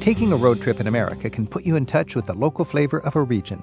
[0.00, 3.00] Taking a road trip in America can put you in touch with the local flavor
[3.00, 3.62] of a region.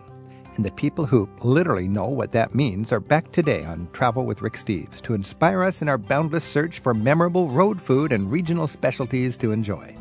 [0.55, 4.41] And the people who literally know what that means are back today on Travel with
[4.41, 8.67] Rick Steves to inspire us in our boundless search for memorable road food and regional
[8.67, 9.95] specialties to enjoy.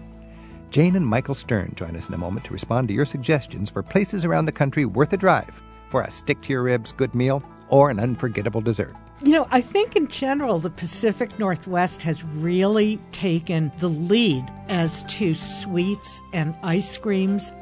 [0.70, 3.82] Jane and Michael Stern join us in a moment to respond to your suggestions for
[3.82, 7.42] places around the country worth a drive for a stick to your ribs good meal
[7.74, 8.94] or an unforgettable dessert.
[9.24, 15.02] You know, I think in general, the Pacific Northwest has really taken the lead as
[15.14, 17.52] to sweets and ice creams.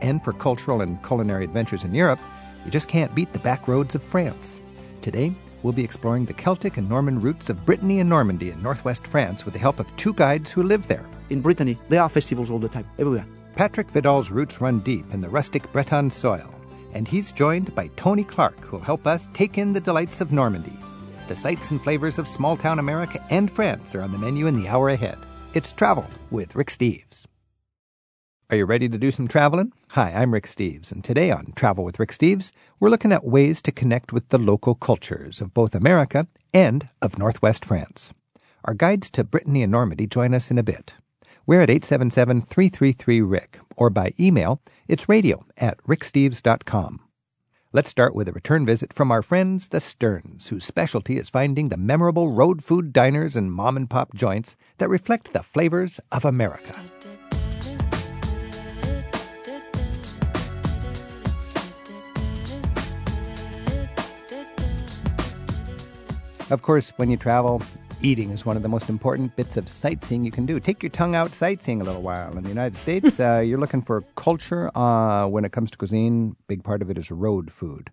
[0.00, 2.20] And for cultural and culinary adventures in Europe,
[2.64, 4.60] you just can't beat the back roads of France.
[5.02, 5.34] Today,
[5.64, 9.44] we'll be exploring the Celtic and Norman roots of Brittany and Normandy in northwest France
[9.44, 11.04] with the help of two guides who live there.
[11.30, 13.26] In Brittany, there are festivals all the time, everywhere.
[13.56, 16.54] Patrick Vidal's roots run deep in the rustic Breton soil,
[16.96, 20.72] and he's joined by Tony Clark, who'll help us take in the delights of Normandy.
[21.28, 24.56] The sights and flavors of small town America and France are on the menu in
[24.56, 25.18] the hour ahead.
[25.52, 27.26] It's Travel with Rick Steves.
[28.48, 29.74] Are you ready to do some traveling?
[29.90, 33.60] Hi, I'm Rick Steves, and today on Travel with Rick Steves, we're looking at ways
[33.62, 38.10] to connect with the local cultures of both America and of Northwest France.
[38.64, 40.94] Our guides to Brittany and Normandy join us in a bit.
[41.44, 47.00] We're at 877 333 Rick, or by email, it's radio at ricksteves.com.
[47.72, 51.68] Let's start with a return visit from our friends, the Sterns, whose specialty is finding
[51.68, 56.24] the memorable road food diners and mom and pop joints that reflect the flavors of
[56.24, 56.74] America.
[66.48, 67.60] Of course, when you travel,
[68.02, 70.60] eating is one of the most important bits of sightseeing you can do.
[70.60, 72.36] Take your tongue out sightseeing a little while.
[72.36, 76.36] In the United States, uh, you're looking for culture uh, when it comes to cuisine.
[76.48, 77.90] Big part of it is road food.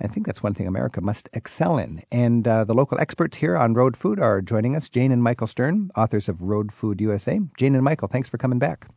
[0.00, 2.02] I think that's one thing America must excel in.
[2.12, 5.46] And uh, the local experts here on road food are joining us Jane and Michael
[5.46, 7.40] Stern, authors of Road Food USA.
[7.56, 8.88] Jane and Michael, thanks for coming back.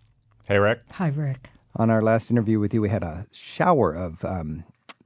[0.48, 0.82] Hey, Rick.
[0.94, 1.50] Hi, Rick.
[1.76, 4.64] On our last interview with you, we had a shower of um,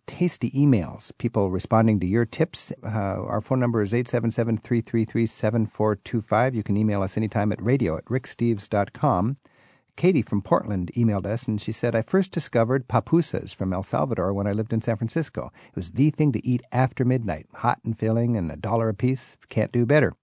[0.07, 2.71] tasty emails, people responding to your tips.
[2.83, 6.55] Uh, our phone number is 877 333 7425.
[6.55, 9.37] You can email us anytime at radio at ricksteves.com.
[9.95, 14.33] Katie from Portland emailed us and she said, I first discovered pupusas from El Salvador
[14.33, 15.51] when I lived in San Francisco.
[15.67, 18.93] It was the thing to eat after midnight, hot and filling and a dollar a
[18.93, 19.37] piece.
[19.49, 20.13] Can't do better.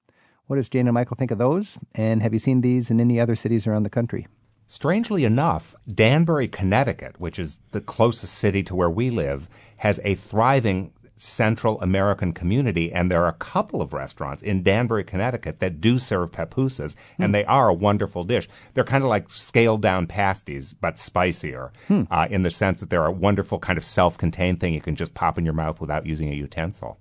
[0.47, 1.79] What does Jane and Michael think of those?
[1.95, 4.27] And have you seen these in any other cities around the country?
[4.67, 9.49] Strangely enough, Danbury, Connecticut, which is the closest city to where we live,
[9.81, 15.05] has a thriving Central American community, and there are a couple of restaurants in Danbury,
[15.05, 18.49] Connecticut that do serve pupusas, and they are a wonderful dish.
[18.73, 21.73] They're kind of like scaled down pasties, but spicier,
[22.11, 24.97] uh, in the sense that they're a wonderful kind of self contained thing you can
[24.97, 26.99] just pop in your mouth without using a utensil.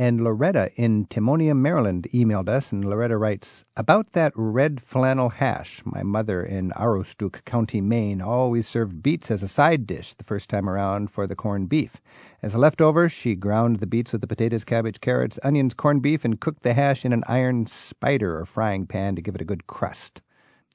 [0.00, 5.82] And Loretta in Timonium, Maryland emailed us, and Loretta writes About that red flannel hash,
[5.84, 10.48] my mother in Aroostook County, Maine, always served beets as a side dish the first
[10.48, 12.00] time around for the corned beef.
[12.40, 16.24] As a leftover, she ground the beets with the potatoes, cabbage, carrots, onions, corned beef,
[16.24, 19.44] and cooked the hash in an iron spider or frying pan to give it a
[19.44, 20.22] good crust.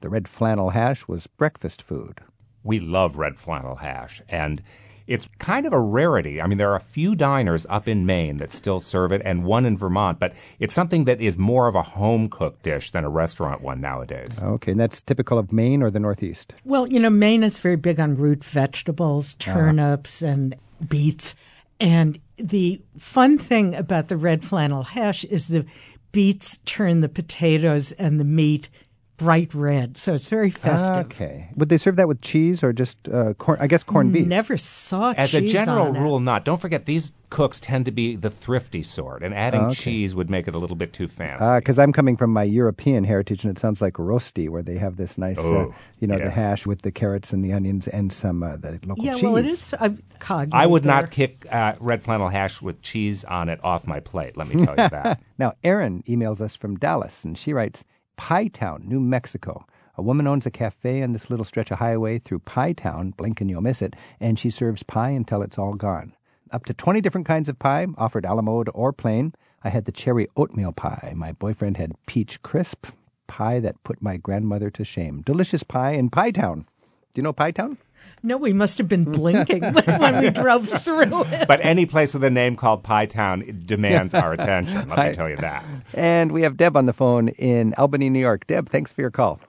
[0.02, 2.19] The red flannel hash was breakfast food.
[2.62, 4.62] We love red flannel hash, and
[5.07, 6.41] it's kind of a rarity.
[6.41, 9.43] I mean, there are a few diners up in Maine that still serve it, and
[9.43, 13.03] one in Vermont, but it's something that is more of a home cooked dish than
[13.03, 14.39] a restaurant one nowadays.
[14.41, 16.53] Okay, and that's typical of Maine or the Northeast?
[16.63, 19.53] Well, you know, Maine is very big on root vegetables, uh-huh.
[19.53, 20.55] turnips, and
[20.88, 21.35] beets.
[21.79, 25.66] And the fun thing about the red flannel hash is the
[26.11, 28.69] beets turn the potatoes and the meat
[29.18, 29.98] bright red.
[29.98, 31.06] So it's very festive.
[31.06, 31.50] Okay.
[31.56, 33.58] Would they serve that with cheese or just uh, corn?
[33.62, 34.28] I guess corned beef.
[34.28, 35.20] Never saw cheese.
[35.20, 36.00] As a general on it.
[36.00, 36.44] rule, not.
[36.46, 39.76] Don't forget, these cooks tend to be the thrifty sort, and adding Okay.
[39.76, 41.44] cheese would make it a little bit too fancy.
[41.59, 44.96] Because I'm coming from my European heritage, and it sounds like rosti, where they have
[44.98, 48.14] this nice, uh, Oh, you know, the hash with the carrots and the onions and
[48.14, 49.24] some uh, the local Yeah, cheese.
[49.24, 50.50] well, it is a cog.
[50.53, 54.38] I would not kick uh, red flannel hash with cheese on it off my plate,
[54.38, 55.20] let me tell you that.
[55.38, 57.84] Now, Erin emails us from Dallas, and she writes,
[58.18, 59.66] Pie Town, New Mexico.
[59.98, 63.40] A woman owns a cafe on this little stretch of highway through Pie Town, blink
[63.41, 66.14] and you'll miss it, and she serves pie until it's all gone.
[66.52, 69.34] Up to 20 different kinds of pie, offered a la mode or plain.
[69.64, 71.14] I had the cherry oatmeal pie.
[71.16, 72.88] My boyfriend had peach crisp,
[73.28, 75.22] pie that put my grandmother to shame.
[75.22, 76.66] Delicious pie in Pie Town.
[77.14, 77.78] Do you know Pie Town?
[78.23, 81.47] No, we must have been blinking when we drove through it.
[81.47, 85.29] But any place with a name called Pie Town demands our attention, let me tell
[85.29, 85.63] you that.
[85.93, 88.47] And we have Deb on the phone in Albany, New York.
[88.47, 89.40] Deb, thanks for your call.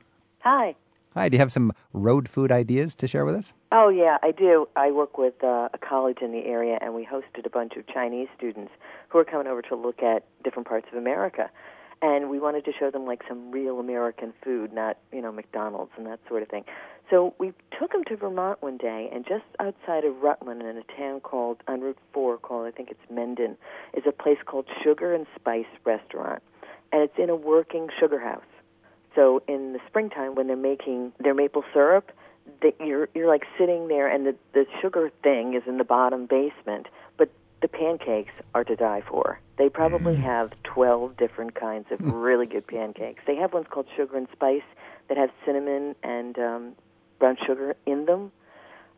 [0.41, 0.75] Hi.
[1.15, 3.55] Hi, do you have some road food ideas to share with us?
[3.73, 4.69] Oh, yeah, I do.
[4.77, 7.87] I work with uh, a college in the area, and we hosted a bunch of
[7.87, 8.71] Chinese students
[9.09, 11.51] who are coming over to look at different parts of America.
[12.03, 15.93] And we wanted to show them like some real American food, not you know McDonald's
[15.97, 16.65] and that sort of thing.
[17.11, 20.83] So we took them to Vermont one day, and just outside of Rutland, in a
[20.97, 23.57] town called on Route Four, called I think it's Mendon,
[23.95, 26.43] is a place called Sugar and Spice Restaurant,
[26.93, 28.43] and it's in a working sugar house.
[29.15, 32.13] So in the springtime, when they're making their maple syrup,
[32.63, 36.27] that you're you're like sitting there, and the the sugar thing is in the bottom
[36.27, 36.87] basement,
[37.67, 39.41] the pancakes are to die for.
[39.59, 43.23] They probably have 12 different kinds of really good pancakes.
[43.27, 44.63] They have ones called sugar and spice
[45.09, 46.73] that have cinnamon and um,
[47.19, 48.31] brown sugar in them.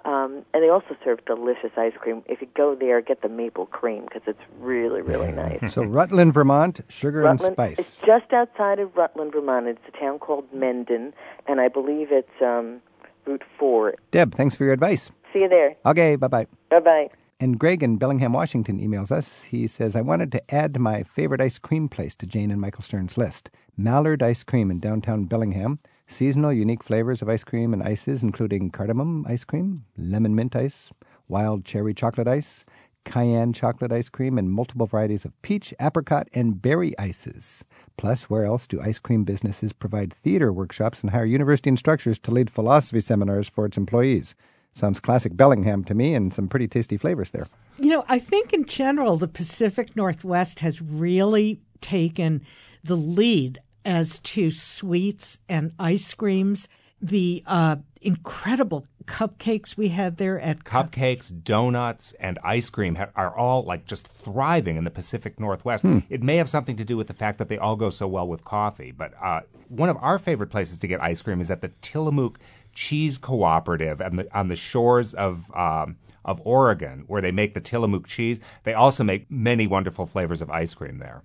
[0.05, 2.23] Um, and they also serve delicious ice cream.
[2.26, 5.73] If you go there, get the maple cream because it's really, really nice.
[5.73, 7.79] So Rutland, Vermont, sugar Rutland, and spice.
[7.79, 9.67] It's just outside of Rutland, Vermont.
[9.67, 11.14] It's a town called Mendon,
[11.47, 12.81] and I believe it's um,
[13.26, 13.94] Route 4.
[14.11, 15.11] Deb, thanks for your advice.
[15.32, 15.76] See you there.
[15.85, 16.47] Okay, bye bye.
[16.71, 17.09] Bye bye.
[17.40, 19.43] And Greg in Bellingham, Washington emails us.
[19.43, 22.82] He says, I wanted to add my favorite ice cream place to Jane and Michael
[22.82, 25.79] Stern's list Mallard Ice Cream in downtown Bellingham.
[26.08, 30.90] Seasonal, unique flavors of ice cream and ices, including cardamom ice cream, lemon mint ice,
[31.29, 32.64] wild cherry chocolate ice,
[33.05, 37.64] cayenne chocolate ice cream, and multiple varieties of peach, apricot, and berry ices.
[37.96, 42.32] Plus, where else do ice cream businesses provide theater workshops and hire university instructors to
[42.32, 44.35] lead philosophy seminars for its employees?
[44.78, 47.48] Sounds classic Bellingham to me, and some pretty tasty flavors there.
[47.78, 52.42] You know, I think in general, the Pacific Northwest has really taken
[52.84, 56.69] the lead as to sweets and ice creams.
[57.00, 63.36] The uh, incredible cupcakes we had there at Cupcakes, donuts, and ice cream ha- are
[63.36, 65.84] all like just thriving in the Pacific Northwest.
[66.08, 68.28] It may have something to do with the fact that they all go so well
[68.28, 71.62] with coffee, but uh, one of our favorite places to get ice cream is at
[71.62, 72.38] the Tillamook
[72.78, 75.50] Cheese Cooperative on the, on the shores of.
[75.54, 78.38] Um, of Oregon, where they make the Tillamook cheese.
[78.64, 81.22] They also make many wonderful flavors of ice cream there,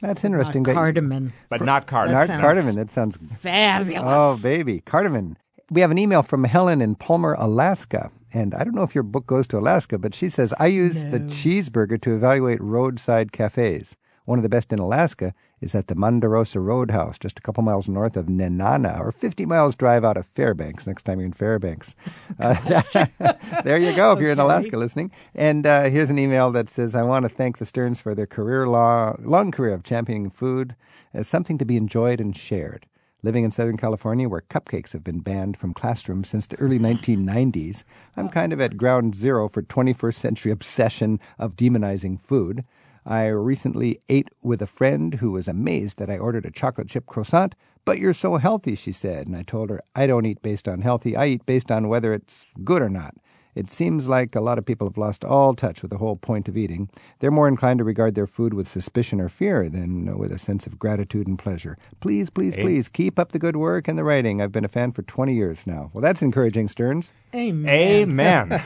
[0.00, 0.62] That's uh, interesting.
[0.62, 1.32] that- cardamom.
[1.48, 2.18] but not cardamom.
[2.18, 2.74] Nar- sounds- cardamom.
[2.76, 3.16] That sounds.
[3.40, 4.04] Fabulous.
[4.06, 5.36] Oh, baby, cardamom.
[5.72, 8.12] We have an email from Helen in Palmer, Alaska.
[8.32, 11.02] And I don't know if your book goes to Alaska, but she says, I use
[11.04, 13.96] the cheeseburger to evaluate roadside cafes.
[14.24, 17.88] One of the best in Alaska is at the Monderosa Roadhouse, just a couple miles
[17.88, 21.94] north of Nenana, or 50 miles drive out of Fairbanks next time you're in Fairbanks.
[22.40, 22.54] Uh,
[23.64, 25.10] there you go, if you're in Alaska listening.
[25.34, 28.26] And uh, here's an email that says, I want to thank the Sterns for their
[28.26, 30.76] career long, long career of championing food
[31.12, 32.86] as something to be enjoyed and shared.
[33.22, 37.82] Living in Southern California, where cupcakes have been banned from classrooms since the early 1990s,
[38.16, 42.64] I'm kind of at ground zero for 21st century obsession of demonizing food.
[43.08, 47.06] I recently ate with a friend who was amazed that I ordered a chocolate chip
[47.06, 47.54] croissant.
[47.86, 49.26] But you're so healthy, she said.
[49.26, 52.12] And I told her, I don't eat based on healthy, I eat based on whether
[52.12, 53.14] it's good or not.
[53.58, 56.46] It seems like a lot of people have lost all touch with the whole point
[56.46, 56.88] of eating.
[57.18, 60.38] They're more inclined to regard their food with suspicion or fear than uh, with a
[60.38, 61.76] sense of gratitude and pleasure.
[61.98, 64.40] Please, please, please keep up the good work and the writing.
[64.40, 65.90] I've been a fan for 20 years now.
[65.92, 67.10] Well, that's encouraging, Sterns.
[67.34, 67.68] Amen.
[67.68, 68.62] Amen.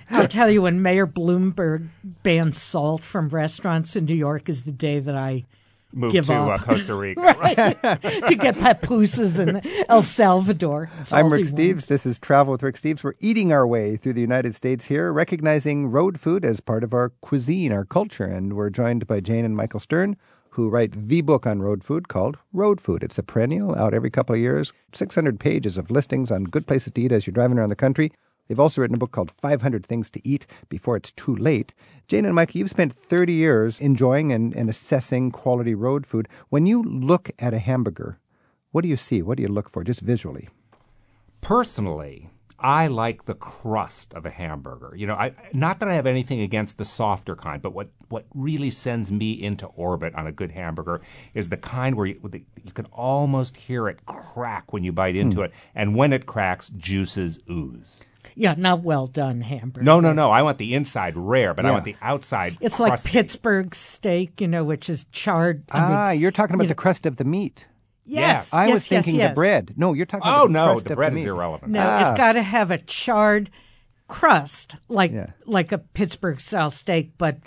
[0.10, 4.72] I'll tell you, when Mayor Bloomberg banned salt from restaurants in New York is the
[4.72, 5.44] day that I
[5.92, 6.58] Move Give to uh.
[6.58, 7.20] Costa Rica.
[8.28, 10.90] to get papooses in El Salvador.
[11.10, 11.52] I'm Rick ones.
[11.52, 11.86] Steves.
[11.86, 13.04] This is Travel with Rick Steves.
[13.04, 16.94] We're eating our way through the United States here, recognizing road food as part of
[16.94, 18.24] our cuisine, our culture.
[18.24, 20.16] And we're joined by Jane and Michael Stern,
[20.50, 23.02] who write the book on road food called Road Food.
[23.02, 26.92] It's a perennial out every couple of years, 600 pages of listings on good places
[26.92, 28.12] to eat as you're driving around the country.
[28.48, 31.72] They've also written a book called 500 Things to Eat Before It's Too Late.
[32.08, 36.28] Jane and Mike, you've spent 30 years enjoying and, and assessing quality road food.
[36.50, 38.18] When you look at a hamburger,
[38.72, 39.22] what do you see?
[39.22, 40.48] What do you look for, just visually?
[41.40, 44.94] Personally, I like the crust of a hamburger.
[44.96, 48.26] You know, I not that I have anything against the softer kind, but what what
[48.34, 51.00] really sends me into orbit on a good hamburger
[51.34, 55.16] is the kind where you, the, you can almost hear it crack when you bite
[55.16, 55.44] into Hmm.
[55.44, 58.00] it, and when it cracks, juices ooze.
[58.34, 59.84] Yeah, not well done hamburger.
[59.84, 60.30] No, no, no.
[60.30, 62.56] I want the inside rare, but I want the outside.
[62.60, 63.02] It's like.
[63.04, 65.64] Pittsburgh steak, you know, which is charred.
[65.70, 67.66] I mean, Ah, you're talking about you the crust of the meat.
[68.04, 69.30] yes, I yes, was yes, thinking yes.
[69.30, 69.74] the bread.
[69.76, 71.28] No, you're talking Oh about the no, crust the of bread the is meat.
[71.30, 71.72] irrelevant.
[71.72, 72.00] No, Ah.
[72.08, 73.50] it's got to have a charred
[74.08, 75.30] crust, like Yeah.
[75.46, 77.38] like a Pittsburgh style steak, but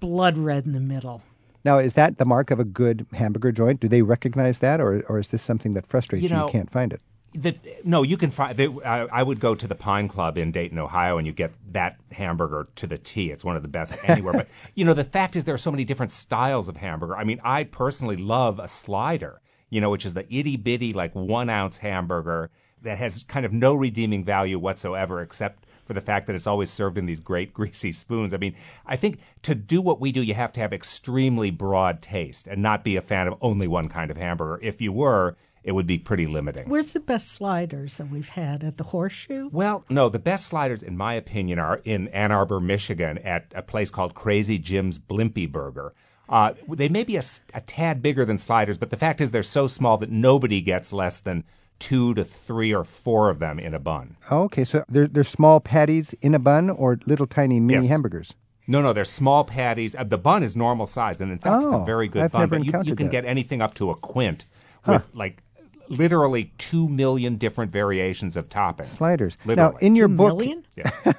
[0.00, 1.22] blood red in the middle.
[1.64, 3.80] Now, is that the mark of a good hamburger joint?
[3.80, 6.28] Do they recognize that, or, or is this something that frustrates you?
[6.28, 7.00] You know- you can't find it.
[7.34, 8.58] The, no, you can find.
[8.84, 11.96] I, I would go to the Pine Club in Dayton, Ohio, and you get that
[12.12, 13.32] hamburger to the T.
[13.32, 14.32] It's one of the best anywhere.
[14.34, 17.16] but you know, the fact is, there are so many different styles of hamburger.
[17.16, 19.40] I mean, I personally love a slider.
[19.68, 22.50] You know, which is the itty bitty, like one ounce hamburger
[22.82, 26.70] that has kind of no redeeming value whatsoever, except for the fact that it's always
[26.70, 28.32] served in these great greasy spoons.
[28.32, 28.54] I mean,
[28.86, 32.62] I think to do what we do, you have to have extremely broad taste and
[32.62, 34.62] not be a fan of only one kind of hamburger.
[34.62, 36.68] If you were, it would be pretty limiting.
[36.68, 39.48] Where's the best sliders that we've had at the Horseshoe?
[39.50, 43.62] Well, no, the best sliders, in my opinion, are in Ann Arbor, Michigan, at a
[43.62, 45.94] place called Krazy Jim's Blimpy Burger.
[46.28, 47.22] Uh, they may be a,
[47.54, 50.92] a tad bigger than sliders, but the fact is they're so small that nobody gets
[50.92, 51.44] less than
[51.78, 54.16] two to three or four of them in a bun.
[54.30, 57.88] Oh, okay, so they're, they're small patties in a bun or little tiny mini Yes.
[57.88, 58.34] hamburgers?
[58.66, 59.94] No, no, they're small patties.
[59.94, 62.32] Uh, the bun is normal size, and in fact, it's Oh, a very good I've
[62.32, 62.40] bun.
[62.42, 63.12] never but you, you can that.
[63.12, 64.46] get anything up to a quint
[64.86, 65.42] with like
[65.88, 68.86] literally two million different variations of toppings.
[68.96, 69.36] Sliders.
[69.44, 69.72] Literally.
[69.72, 70.64] Now, in your Two book, million?
[70.76, 70.90] Yeah.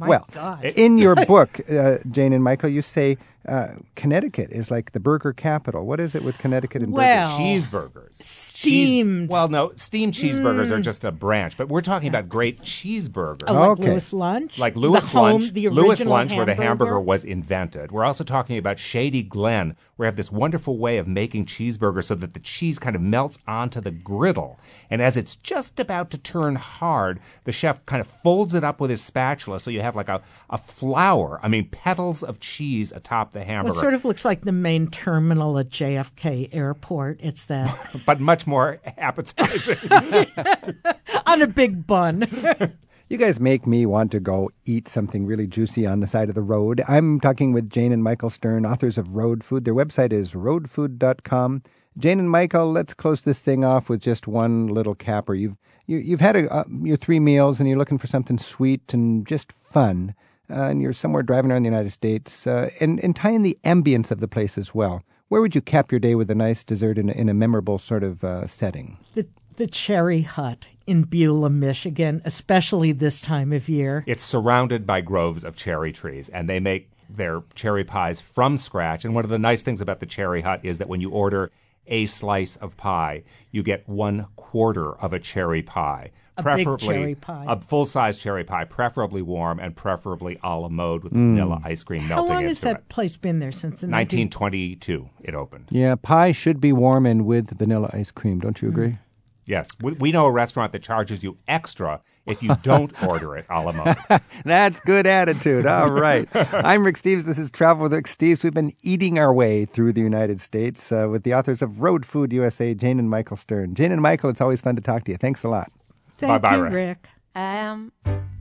[0.00, 0.64] My well, God.
[0.64, 3.16] in your book, uh, Jane and Michael, you say
[3.46, 5.86] uh, Connecticut is like the burger capital.
[5.86, 7.66] What is it with Connecticut and Well, burgers?
[7.66, 8.14] cheeseburgers.
[8.22, 9.20] Steamed.
[9.22, 13.44] Cheese, well, no, steamed cheeseburgers are just a branch, but we're talking about great cheeseburgers.
[13.48, 13.90] Oh, like Okay.
[13.90, 14.58] Louis' Lunch?
[14.58, 16.68] Like Louis' the home, Lunch, the Louis' original Lunch, where the hamburger?
[16.68, 17.92] hamburger was invented.
[17.92, 22.04] We're also talking about Shady Glen, where we have this wonderful way of making cheeseburgers
[22.04, 24.58] so that the cheese kind of melts onto the griddle.
[24.90, 28.80] And as it's just about to turn hard, the chef kind of folds it up
[28.80, 32.92] with his spatula so you have like a, a flower, I mean, petals of cheese
[32.92, 37.20] atop the Well, it sort of looks like the main terminal at JFK Airport.
[37.22, 37.76] It's that
[38.06, 39.90] but much more appetizing.
[41.26, 42.74] on a big bun.
[43.08, 46.34] You guys make me want to go eat something really juicy on the side of
[46.34, 46.82] the road.
[46.86, 49.64] I'm talking with Jane and Michael Stern, authors of Road Food.
[49.64, 51.62] Their website is roadfood.com.
[51.96, 55.34] Jane and Michael, let's close this thing off with just one little capper.
[55.34, 58.92] You've you, you've had a, uh, your three meals and you're looking for something sweet
[58.92, 60.14] and just fun,
[60.48, 64.10] and you're somewhere driving around the United States, uh, and and tie in the ambience
[64.10, 65.02] of the place as well.
[65.28, 67.78] Where would you cap your day with a nice dessert in a, in a memorable
[67.78, 68.98] sort of uh, setting?
[69.14, 69.26] the
[69.56, 74.04] the Cherry Hut in Beulah, Michigan, especially this time of year.
[74.06, 79.04] It's surrounded by groves of cherry trees, and they make their cherry pies from scratch.
[79.04, 81.50] And one of the nice things about the Cherry Hut is that when you order
[81.88, 86.10] a slice of pie, you get one quarter of a cherry pie.
[86.36, 87.44] A big preferably cherry pie.
[87.48, 91.34] a full-size cherry pie, preferably warm and preferably a la mode with mm.
[91.34, 92.88] vanilla ice cream How melting long into has that it.
[92.88, 95.66] place been there since the 19- 1922, it opened.
[95.70, 98.38] Yeah, pie should be warm and with vanilla ice cream.
[98.38, 98.74] Don't you hmm.
[98.74, 98.98] agree?
[99.46, 103.46] Yes, we, we know a restaurant that charges you extra if you don't order it
[103.48, 103.96] a la mode.
[104.44, 105.66] That's good attitude.
[105.66, 106.28] All right.
[106.34, 107.24] I'm Rick Steves.
[107.24, 108.44] This is Travel with Rick Steves.
[108.44, 112.04] We've been eating our way through the United States uh, with the authors of Road
[112.06, 113.74] Food USA, Jane and Michael Stern.
[113.74, 115.16] Jane and Michael, it's always fun to talk to you.
[115.16, 115.70] Thanks a lot.
[116.18, 116.72] Thank Bye-bye, you, Rick.
[116.72, 117.08] Rick.
[117.34, 117.92] I am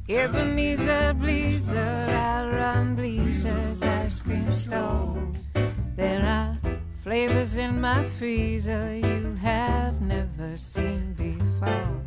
[0.10, 2.10] Ebenezer Bleezer.
[2.10, 5.38] I run Bleezer's ice cream stove.
[5.96, 6.58] There are
[7.04, 12.07] flavors in my freezer you have never seen before.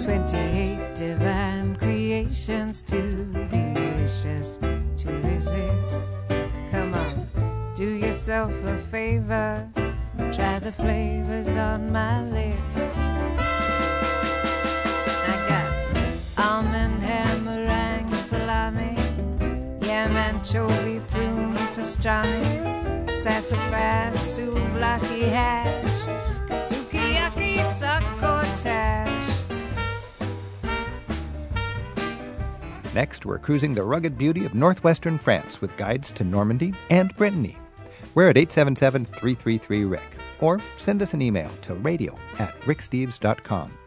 [0.00, 4.58] 28 divine creations too delicious
[4.96, 6.02] to resist.
[6.70, 7.28] Come on,
[7.76, 9.70] do yourself a favor.
[10.32, 12.78] Try the flavors on my list.
[15.28, 15.70] I got
[16.46, 18.96] almond ham, meringue, salami,
[19.86, 25.89] yam, anchovy, prune, pastrami, sassafras, souvlaki hash,
[32.94, 37.56] Next, we're cruising the rugged beauty of northwestern France with guides to Normandy and Brittany.
[38.14, 43.79] We're at 877 333 Rick, or send us an email to radio at ricksteves.com.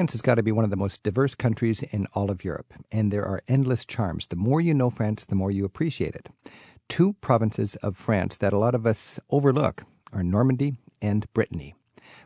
[0.00, 2.72] France has got to be one of the most diverse countries in all of Europe,
[2.90, 4.28] and there are endless charms.
[4.28, 6.30] The more you know France, the more you appreciate it.
[6.88, 11.74] Two provinces of France that a lot of us overlook are Normandy and Brittany.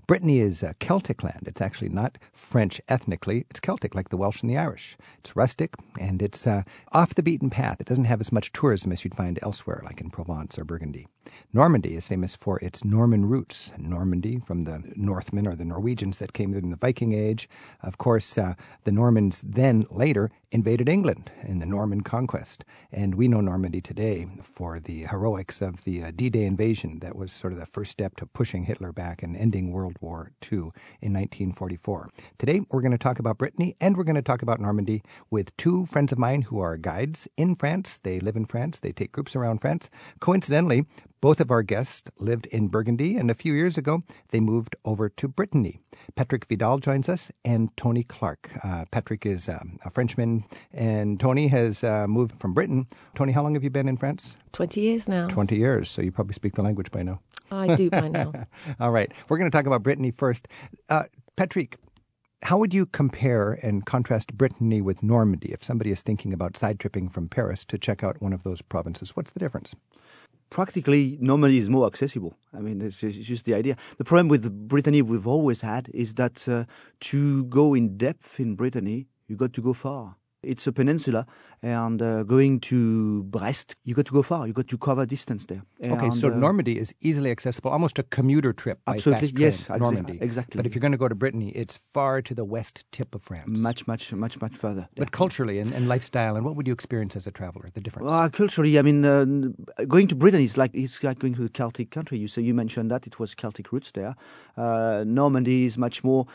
[0.07, 1.45] Brittany is a Celtic land.
[1.47, 3.47] It's actually not French ethnically.
[3.49, 4.99] It's Celtic, like the Welsh and the Irish.
[5.19, 7.81] It's rustic and it's uh, off the beaten path.
[7.81, 11.07] It doesn't have as much tourism as you'd find elsewhere, like in Provence or Burgundy.
[11.55, 13.73] Normandy is famous for its Norman roots.
[13.79, 17.49] Normandy, from the Northmen or the Norwegians that came in the Viking Age.
[17.83, 22.65] Of course, uh, the Normans then later invaded England in the Norman conquest.
[22.93, 26.99] And we know Normandy today for the heroics of the uh, D Day invasion.
[27.01, 30.33] That was sort of the first step to pushing Hitler back and ending World War
[30.43, 30.59] II
[31.01, 32.11] in 1944.
[32.39, 35.57] Today, we're going to talk about Brittany and we're going to talk about Normandy with
[35.57, 37.99] two friends of mine who are guides in France.
[38.03, 39.91] They live in France, they take groups around France.
[40.21, 40.87] Coincidentally,
[41.25, 45.09] both of our guests lived in Burgundy, and a few years ago they moved over
[45.09, 45.81] to Brittany.
[46.17, 48.51] Patrick Vidal joins us, and Tony Clark.
[48.63, 52.87] Uh, Patrick is um, a Frenchman, and Tony has uh, moved from Britain.
[53.15, 54.37] Tony, how long have you been in France?
[54.53, 55.27] 20 years now.
[55.29, 57.21] 20 years, so you probably speak the language by now.
[57.51, 58.33] I do by now.
[58.81, 59.13] All right.
[59.29, 60.49] We're going to talk about Brittany first.
[60.89, 61.05] Uh,
[61.37, 61.77] Patrick,
[62.43, 66.79] how would you compare and contrast Brittany with Normandy if somebody is thinking about side
[66.79, 69.17] tripping from Paris to check out one of those provinces?
[69.17, 69.75] What's the difference?
[70.55, 72.37] practically Normandy is more accessible.
[72.57, 73.77] I mean, it's, it's, just the idea.
[73.99, 76.65] The problem with Brittany we've always had is that uh,
[77.11, 80.17] to go in depth in Brittany, you got to go far.
[80.47, 81.27] It's a peninsula,
[81.63, 84.47] and uh, going to Brest, you got to go far.
[84.47, 85.63] You got to cover distance there.
[85.83, 89.79] Okay, so uh, Normandy is easily accessible, almost a commuter trip by absolutely, fast train.
[89.79, 90.59] yes, Normandy, exactly.
[90.59, 93.23] But if you're going to go to Brittany, it's far to the west tip of
[93.23, 93.59] France.
[93.59, 94.89] much, much, much, much further.
[94.97, 97.71] But culturally and, and lifestyle, and what would you experience as a traveler?
[97.73, 98.07] The difference.
[98.07, 99.25] Well, culturally, I mean, uh,
[99.89, 102.19] going to Brittany is like it's like going to a Celtic country.
[102.19, 104.15] You say you mentioned that it was Celtic roots there.
[104.57, 106.27] Uh, Normandy is much more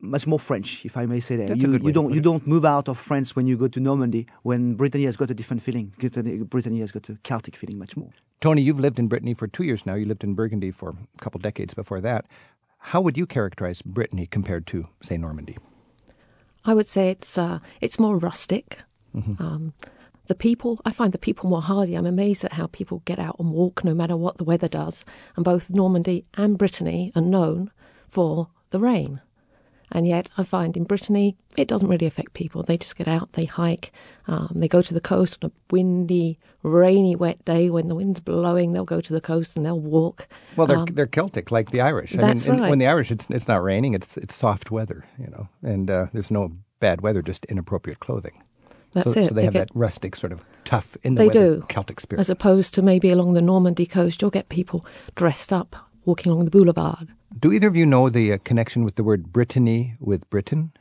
[0.00, 1.48] much more French, if I may say that.
[1.48, 2.24] That's a you good way you don't put you it.
[2.24, 4.26] don't move out of France when you go to Normandy.
[4.42, 5.92] When Brittany has got a different feeling.
[5.98, 8.10] Brittany Brittany has got a Celtic feeling much more.
[8.40, 9.94] Tony, you've lived in Brittany for two years now.
[9.94, 12.26] You lived in Burgundy for a couple decades before that.
[12.78, 15.58] How would you characterize Brittany compared to, say, Normandy?
[16.64, 18.78] I would say it's uh, it's more rustic.
[19.14, 19.74] Um,
[20.28, 21.96] the people, I find the people more hardy.
[21.96, 25.04] I'm amazed at how people get out and walk no matter what the weather does.
[25.34, 27.72] And both Normandy and Brittany are known
[28.08, 29.20] for the rain.
[29.92, 32.62] And yet, I find in Brittany, it doesn't really affect people.
[32.62, 33.92] They just get out, they hike,
[34.28, 38.20] um, they go to the coast on a windy, rainy, wet day when the wind's
[38.20, 38.72] blowing.
[38.72, 40.28] They'll go to the coast and they'll walk.
[40.54, 42.12] Well, they're Um, they're Celtic, like the Irish.
[42.12, 42.70] That's I mean, right.
[42.70, 46.06] when the Irish, it's it's not raining; it's it's soft weather, you know, and uh,
[46.12, 48.42] there's no bad weather, just inappropriate clothing.
[48.92, 49.26] That's so, it.
[49.26, 51.64] So they, They have get- that rustic sort of tough in the They weather do.
[51.68, 52.20] Celtic spirit.
[52.20, 56.44] As opposed to maybe along the Normandy coast, you'll get people dressed up walking along
[56.44, 57.08] the boulevard.
[57.38, 60.72] Do either of you know the uh, connection with the word Brittany with Britain?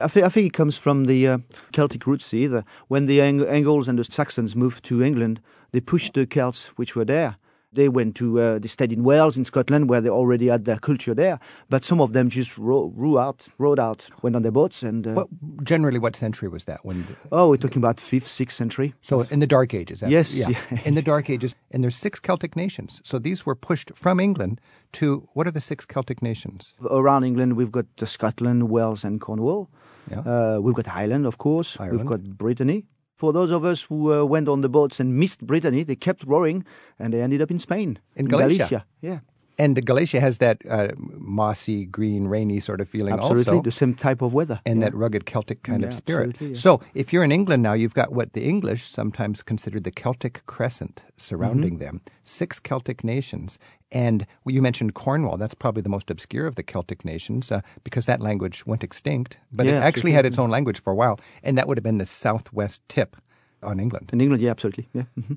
[0.00, 1.38] I think, I think it comes from the uh,
[1.72, 2.64] Celtic roots either.
[2.86, 5.40] When the Ang- Angles and the Saxons moved to England,
[5.72, 7.36] they pushed the Celts which were there.
[7.72, 10.78] They went to, uh, they stayed in Wales, in Scotland, where they already had their
[10.78, 11.38] culture there.
[11.68, 15.06] But some of them just ro- rowed out, rowed out, went on their boats, and
[15.06, 15.28] uh, What
[15.64, 16.80] generally, what century was that?
[16.84, 17.04] When?
[17.06, 18.94] The, oh, we're talking about fifth, sixth century.
[19.02, 20.02] so in the Dark Ages.
[20.02, 20.48] after- Yes, yeah.
[20.48, 20.80] yeah.
[20.86, 23.02] in the Dark Ages, and there's six Celtic nations.
[23.04, 24.60] So these were pushed from England
[24.92, 26.74] to what are the six Celtic nations?
[26.90, 29.68] Around England, we've got Scotland, Wales, and Cornwall.
[30.10, 30.20] Yeah.
[30.20, 31.76] Uh, we've got Ireland, of course.
[31.78, 31.98] Ireland.
[31.98, 32.86] We've got Brittany.
[33.18, 36.22] For those of us who uh, went on the boats and missed Brittany, they kept
[36.22, 36.64] rowing,
[37.00, 38.86] and they ended up in Spain, In Galicia.
[39.02, 39.18] Yeah,
[39.60, 43.62] And Galicia has that uh, mossy, green, rainy sort of feeling absolutely, also.
[43.62, 44.60] the same type of weather.
[44.64, 44.84] and yeah.
[44.90, 46.36] that rugged Celtic kind of spirit.
[46.40, 46.54] yeah.
[46.54, 50.46] So, if you're in England now, you've got what the English sometimes considered the Celtic
[50.46, 51.84] crescent surrounding Mm-hmm.
[51.84, 52.00] them.
[52.24, 53.58] Six Celtic nations.
[53.90, 55.36] And well, you mentioned Cornwall.
[55.38, 59.38] That's probably the most obscure of the Celtic nations uh, because that language went extinct.
[59.50, 61.18] But it actually had its own language for a while.
[61.42, 63.16] And that would have been the southwest tip
[63.62, 64.10] on England.
[64.12, 64.86] In England, yeah, absolutely.
[64.94, 65.04] Yeah.
[65.14, 65.34] hmm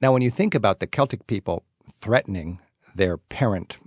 [0.00, 1.64] Now, when you think about the Celtic people
[2.00, 2.58] threatening
[2.94, 3.78] their parent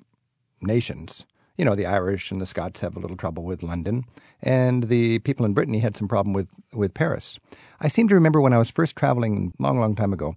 [0.61, 1.25] nations,
[1.57, 4.05] you know, the Irish and the Scots have a little trouble with London,
[4.41, 7.39] and the people in Brittany had some problem with, with Paris.
[7.79, 10.35] I seem to remember when I was first traveling a long, long time ago,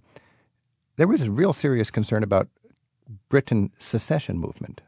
[0.97, 2.47] there was a real serious concern about
[3.29, 4.81] Breton secession movement.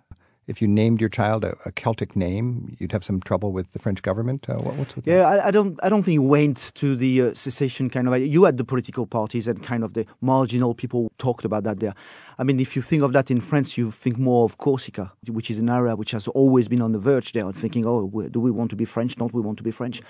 [0.52, 3.80] If you named your child a, a Celtic name, you'd have some trouble with the
[3.80, 4.50] French government.
[4.50, 5.08] Uh, what, what's with?
[5.08, 5.80] Yeah, I, I don't.
[5.82, 8.22] I don't think it went to the uh, secession kind of.
[8.22, 11.96] You had the political parties and kind of the marginal people talked about that there.
[12.38, 15.50] I mean, if you think of that in France, you think more of Corsica, which
[15.50, 18.52] is an area which has always been on the verge there, thinking, oh, do we
[18.52, 19.16] want to be French?
[19.16, 20.02] Don't we want to be French?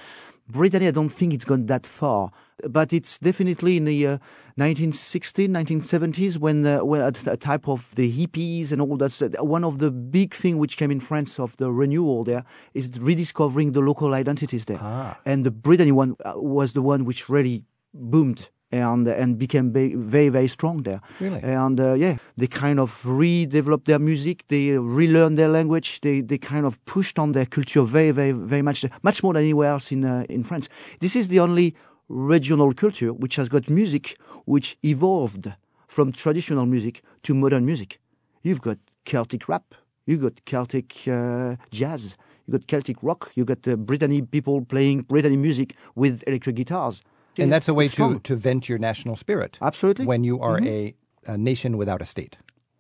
[0.48, 2.32] Brittany, I don't think it's gone that far,
[2.68, 4.18] but it's definitely in the uh,
[4.60, 9.36] 1960s, 1970s when uh, when a, a type of the hippies and all that.
[9.44, 13.72] One of the big thing which came in France of the renewal there is rediscovering
[13.72, 14.80] the local identities there,
[15.26, 20.30] and the Brittany one uh, was the one which really boomed and and became very
[20.30, 21.02] very strong there.
[21.20, 21.42] Really?
[21.44, 24.46] And uh, yeah, they kind of redeveloped their music.
[24.48, 26.02] They relearned their language.
[26.02, 29.44] They they kind of pushed on their culture very very very much much more than
[29.44, 30.70] anywhere else in uh, in France.
[31.00, 31.76] This is the only
[32.08, 35.54] regional culture which has got music which evolved
[35.88, 38.00] from traditional music to modern music.
[38.44, 39.76] You've got Celtic rap.
[40.06, 42.16] You've got Celtic uh, jazz.
[42.48, 43.32] You got Celtic rock.
[43.36, 47.02] You got uh, Brittany people playing Brittany music with electric guitars.
[47.38, 49.58] And that's a way to, to vent your national spirit.
[49.62, 50.06] Absolutely.
[50.06, 51.30] When you are mm-hmm.
[51.30, 52.38] a, a nation without a state.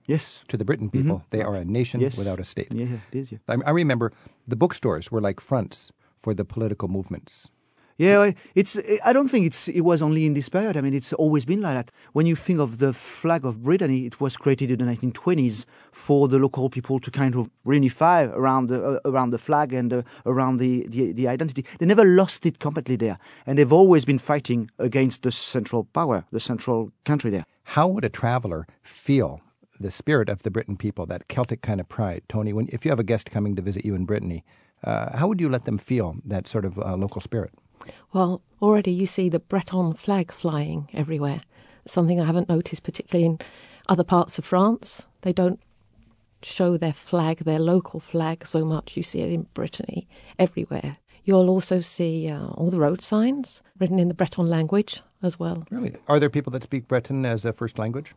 [0.07, 0.43] Yes.
[0.49, 1.37] To the Breton people, mm-hmm.
[1.37, 2.17] they are a nation Yes.
[2.17, 2.71] without a state.
[2.71, 3.31] Yeah, yeah, it is.
[3.31, 3.37] Yeah.
[3.47, 4.11] I, I remember
[4.47, 7.47] the bookstores were like fronts for the political movements.
[8.01, 8.79] Yeah, it's.
[9.05, 9.67] I don't think it's.
[9.67, 10.75] It was only in this period.
[10.75, 11.91] I mean, it's always been like that.
[12.13, 16.27] When you think of the flag of Brittany, it was created in the 1920s for
[16.27, 20.01] the local people to kind of reunify around the uh, around the flag and uh,
[20.25, 21.63] around the, the the identity.
[21.77, 26.25] They never lost it completely there, and they've always been fighting against the central power,
[26.31, 27.45] the central country there.
[27.63, 29.41] How would a traveler feel
[29.79, 32.23] the spirit of the Breton people, that Celtic kind of pride?
[32.27, 34.43] Tony, when, if you have a guest coming to visit you in Brittany,
[34.83, 37.51] uh, how would you let them feel that sort of uh, local spirit?
[38.13, 41.41] Well, already you see the Breton flag flying everywhere.
[41.85, 43.39] Something I haven't noticed, particularly in
[43.89, 45.07] other parts of France.
[45.21, 45.59] They don't
[46.43, 48.97] show their flag, their local flag, so much.
[48.97, 50.07] You see it in Brittany
[50.39, 50.93] everywhere.
[51.23, 55.65] You'll also see uh, all the road signs written in the Breton language as well.
[55.69, 55.95] Really?
[56.07, 58.15] Are there people that speak Breton as a first language?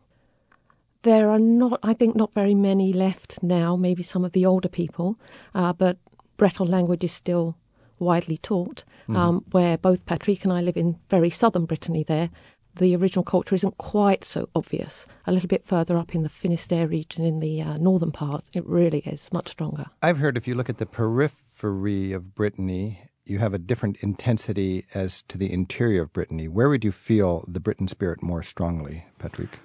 [1.02, 4.70] There are not, I think, not very many left now, maybe some of the older
[4.70, 5.18] people,
[5.54, 5.98] uh, but
[6.38, 7.56] Breton language is still
[7.98, 8.84] widely taught.
[9.08, 12.30] Um, where both Patrick and I live in very southern Brittany, there,
[12.76, 15.06] the original culture isn't quite so obvious.
[15.26, 18.66] A little bit further up in the Finisterre region, in the uh, northern part, it
[18.66, 19.86] really is much stronger.
[20.02, 24.86] I've heard if you look at the periphery of Brittany, you have a different intensity
[24.94, 26.48] as to the interior of Brittany.
[26.48, 29.60] Where would you feel the Breton spirit more strongly, Patrick?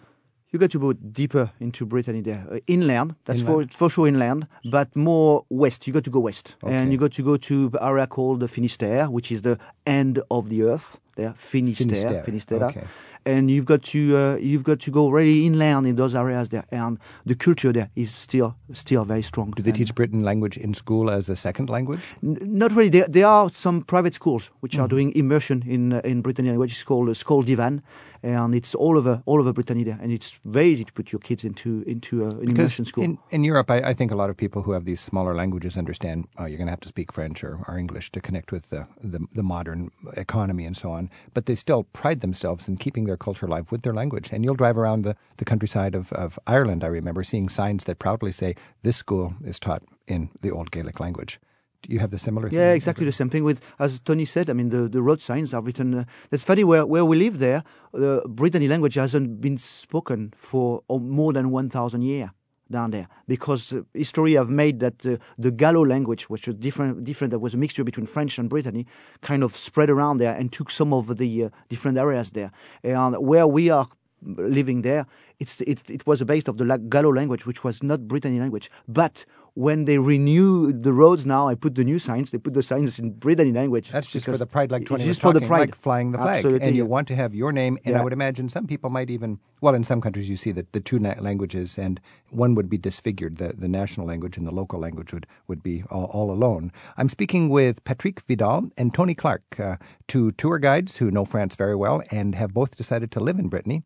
[0.51, 2.43] You got to go deeper into Brittany there.
[2.51, 3.71] Uh, inland, that's Inland.
[3.71, 5.85] For, for sure inland, but more west.
[5.85, 6.55] You got to go west.
[6.63, 6.73] Okay.
[6.73, 10.19] And you got to go to the area called the Finisterre, which is the end
[10.31, 10.99] of the earth.
[11.19, 12.69] There, Finisterre, Finisterre, Finisterre.
[12.69, 12.87] okay.
[13.25, 16.63] And you've got to uh, you've got to go really inland in those areas there,
[16.71, 19.51] and the culture there is still still very strong.
[19.57, 21.99] Do they And- teach Breton language in school as a second language?
[22.23, 22.89] N- Not really.
[22.89, 24.83] There, there are some private schools which Mm-hmm.
[24.85, 26.71] are doing immersion in uh, in Brittany language.
[26.71, 27.81] It's called uh, School Diwan,
[28.23, 31.19] and it's all over all over Brittany there, and it's very easy to put your
[31.21, 33.03] kids into into uh, an immersion school.
[33.03, 35.77] in, in Europe, I, I think a lot of people who have these smaller languages
[35.77, 38.69] understand oh, you're going to have to speak French or, or English to connect with
[38.69, 41.08] the, the, the modern economy and so on.
[41.33, 44.31] But they still pride themselves in keeping their culture alive with their language.
[44.31, 47.99] And you'll drive around the, the countryside of, of Ireland, I remember, seeing signs that
[47.99, 51.39] proudly say, this school is taught in the old Gaelic language.
[51.81, 52.59] Do you have the similar thing?
[52.59, 55.53] Yeah, exactly the same thing with, as Tony said, I mean, the, the road signs
[55.53, 55.93] are written.
[55.93, 60.83] Uh, that's funny, where, where we live there, the Brittany language hasn't been spoken for
[60.89, 62.29] uh, more than 1,000 years
[62.71, 67.03] down there because uh, history have made that uh, the Gallo language, which was different,
[67.03, 68.85] different, that was a mixture between French and Brittany,
[69.21, 72.51] kind of spread around there and took some of the uh, different areas there.
[72.83, 73.87] And where we are
[74.21, 75.05] living there,
[75.39, 78.69] it's, it, it was based of the Gallo language, which was not Brittany language.
[78.87, 82.31] But when they renew the roads now, I put the new signs.
[82.31, 83.89] They put the signs in Brittany language.
[83.89, 85.59] That's just for the pride, like Tony was just for the pride.
[85.59, 86.37] like flying the flag.
[86.37, 86.89] Absolutely, and you yeah.
[86.89, 87.77] want to have your name.
[87.83, 90.71] And I would imagine some people might even, well, in some countries you see that
[90.71, 93.37] the two languages, and one would be disfigured.
[93.37, 96.71] The, the national language and the local language would, would be all, all alone.
[96.97, 99.77] I'm speaking with Patrick Vidal and Tony Clark, uh,
[100.07, 103.49] two tour guides who know France very well and have both decided to live in
[103.49, 103.83] Brittany.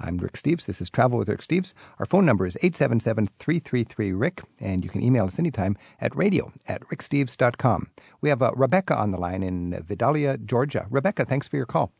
[0.00, 0.66] I'm Rick Steves.
[0.66, 1.72] This is Travel with Rick Steves.
[1.98, 7.88] Our phone number is 877-333-RICK, and you can email us anytime at radio at ricksteves.com.
[8.20, 10.86] We have uh, Rebecca on the line in Vidalia, Georgia.
[10.90, 11.92] Rebecca, thanks for your call.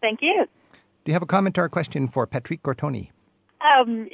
[0.00, 0.46] Thank you.
[1.04, 3.10] Do you have a comment or a question for Patrick or Tony?
[3.60, 4.08] Um,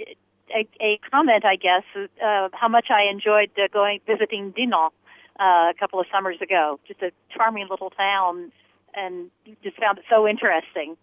[0.55, 4.91] a, a comment, I guess, uh, how much I enjoyed uh, going visiting Dinan
[5.39, 6.81] uh, a couple of summers ago.
[6.87, 8.51] Just a charming little town,
[8.95, 9.31] and
[9.63, 10.97] just found it so interesting.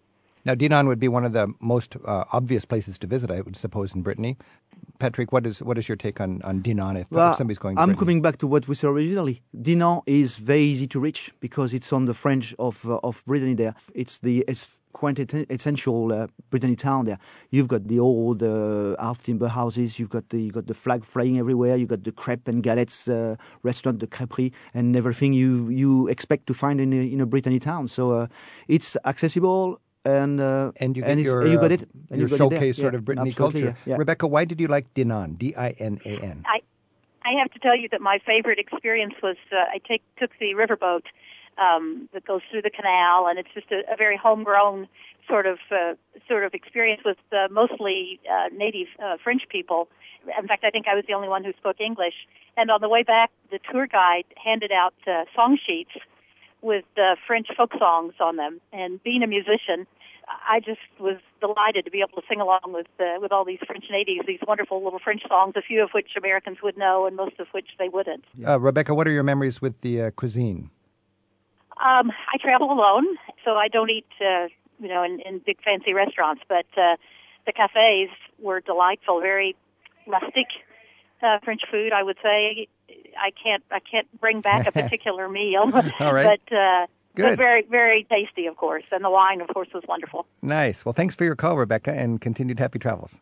[0.45, 3.55] Now, Dinan would be one of the most uh, obvious places to visit, I would
[3.55, 4.37] suppose, in Brittany.
[4.99, 7.75] Patrick, what is what is your take on, on Dinan if, Well, if somebody's going
[7.75, 7.99] to I'm Brittany?
[7.99, 9.41] coming back to what we said originally.
[9.59, 13.55] Dinan is very easy to reach because it's on the fringe of uh, of Brittany.
[13.55, 17.05] There, it's the it's quite essential uh, Brittany town.
[17.05, 17.17] There,
[17.49, 19.99] you've got the old uh, half timber houses.
[19.99, 21.75] You've got the you got the flag flying everywhere.
[21.75, 26.45] you've got the crepe and galettes uh, restaurant, the crêperie, and everything you you expect
[26.47, 27.87] to find in a, in a Brittany town.
[27.87, 28.27] So uh,
[28.67, 29.81] it's accessible.
[30.05, 31.89] And uh, and you get it's- your, you got uh, it.
[32.11, 33.75] and your you got it showcase sort Yeah, of Brittany culture.
[33.85, 33.95] yeah, yeah.
[33.97, 35.33] Rebecca, why did you like Dinan?
[35.33, 36.43] D I N A N.
[36.45, 36.61] I
[37.25, 40.53] I have to tell you that my favorite experience was uh, I take took the
[40.53, 41.05] riverboat
[41.57, 44.87] um, that goes through the canal, and it's just a, a very homegrown
[45.27, 45.95] sort of uh,
[46.27, 49.87] sort of experience with uh, mostly uh, native uh, French people.
[50.39, 52.27] In fact, I think I was the only one who spoke English.
[52.57, 55.91] And on the way back, the tour guide handed out uh, song sheets
[56.61, 58.59] with uh, French folk songs on them.
[58.73, 59.85] And being a musician,
[60.27, 63.59] I just was delighted to be able to sing along with uh, with all these
[63.65, 67.15] French natives, these wonderful little French songs, a few of which Americans would know, and
[67.15, 68.23] most of which they wouldn't.
[68.45, 70.69] Uh, Rebecca, what are your memories with the uh, cuisine?
[71.77, 73.05] Um, I travel alone,
[73.43, 74.47] so I don't eat, uh,
[74.79, 76.41] you know, in, in big fancy restaurants.
[76.47, 76.95] But uh,
[77.45, 78.09] the cafes
[78.39, 79.55] were delightful, very
[80.07, 80.47] rustic
[81.21, 81.91] uh, French food.
[81.93, 82.67] I would say
[83.17, 86.39] I can't I can't bring back a particular meal, All right.
[86.49, 87.23] but uh, Good.
[87.23, 90.25] but very very tasty, of course, and the wine, of course, was wonderful.
[90.41, 90.85] Nice.
[90.85, 93.19] Well, thanks for your call, Rebecca, and continued happy travels.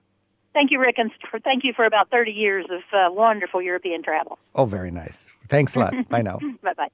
[0.54, 4.04] Thank you, Rick, and for, thank you for about 30 years of uh, wonderful European
[4.04, 4.38] travel.
[4.54, 5.34] Oh, very nice.
[5.50, 5.94] Thanks a lot.
[6.10, 6.40] Bye now.
[6.62, 6.90] Bye bye.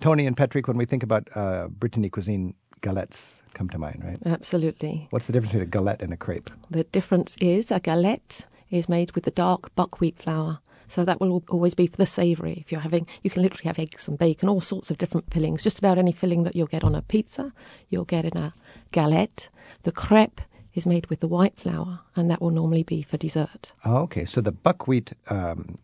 [0.00, 4.18] Tony and Patrick, when we think about uh, Brittany cuisine, galettes come to mind, right?
[4.26, 5.06] Absolutely.
[5.10, 6.50] What's the difference between a galette and a crepe?
[6.70, 10.58] The difference is a galette is made with the dark buckwheat flour.
[10.86, 12.54] So that will always be for the savoury.
[12.54, 15.62] If you're having, you can literally have eggs and bacon, all sorts of different fillings.
[15.62, 17.52] Just about any filling that you'll get on a pizza,
[17.88, 18.54] you'll get in a
[18.92, 19.48] galette.
[19.82, 20.40] The crepe
[20.74, 23.72] is made with the white flour, and that will normally be for dessert.
[23.84, 24.24] Oh, okay.
[24.24, 25.78] So the buckwheat um,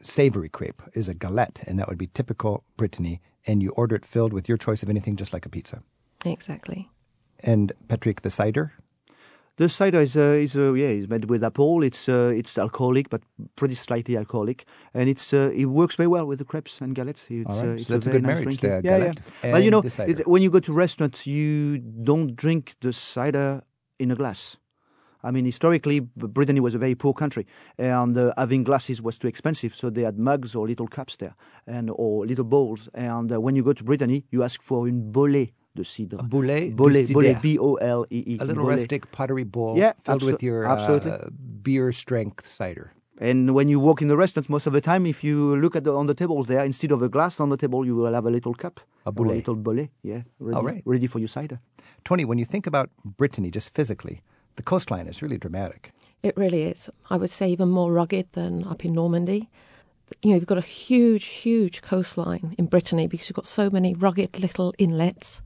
[0.00, 4.06] savory crepe is a galette, and that would be typical Brittany, and you order it
[4.06, 5.82] filled with your choice of anything, just like a pizza.
[6.24, 6.90] Exactly.
[7.44, 8.72] And Patrick, the cider?
[9.58, 11.82] The cider is uh, is uh, yeah is made with apple.
[11.82, 13.22] It's uh, it's alcoholic, but
[13.56, 17.26] pretty slightly alcoholic, and it's uh, it works very well with the crepes and galettes.
[17.28, 18.82] It's, right, uh, so it's that's a very good nice marriage, drinking.
[18.82, 19.52] the yeah, galette yeah.
[19.52, 23.62] But you know, it's- when you go to restaurants, you don't drink the cider
[23.98, 24.58] in a glass.
[25.24, 27.44] I mean, historically, Brittany was a very poor country,
[27.76, 29.74] and uh, having glasses was too expensive.
[29.74, 31.34] So they had mugs or little cups there,
[31.66, 32.88] and or little bowls.
[32.94, 36.18] And uh, when you go to Brittany, you ask for une bolée de cidre.
[36.22, 37.40] Boulet, bolée, du bolée, cidre.
[37.42, 38.36] B O L E E.
[38.40, 38.74] A little bolée.
[38.76, 41.10] rustic pottery bowl Yeah, filled with abso- your absolutely.
[41.12, 41.30] Uh,
[41.62, 42.86] beer strength cider.
[43.20, 45.82] And when you walk in the restaurant, most of the time, if you look at
[45.82, 48.26] the, on the tables there, instead of a glass on the table, you will have
[48.26, 49.34] a little cup, A or boulet.
[49.36, 50.82] little bolé, yeah, ready, All right.
[50.84, 51.58] ready for your cider.
[52.04, 54.20] Tony, when you think about Brittany just physically,
[54.54, 55.90] the coastline is really dramatic.
[56.22, 56.90] It really is.
[57.10, 59.48] I would say even more rugged than up in Normandy.
[60.22, 63.94] You know, you've got a huge, huge coastline in Brittany because you've got so many
[63.94, 65.42] rugged little inlets.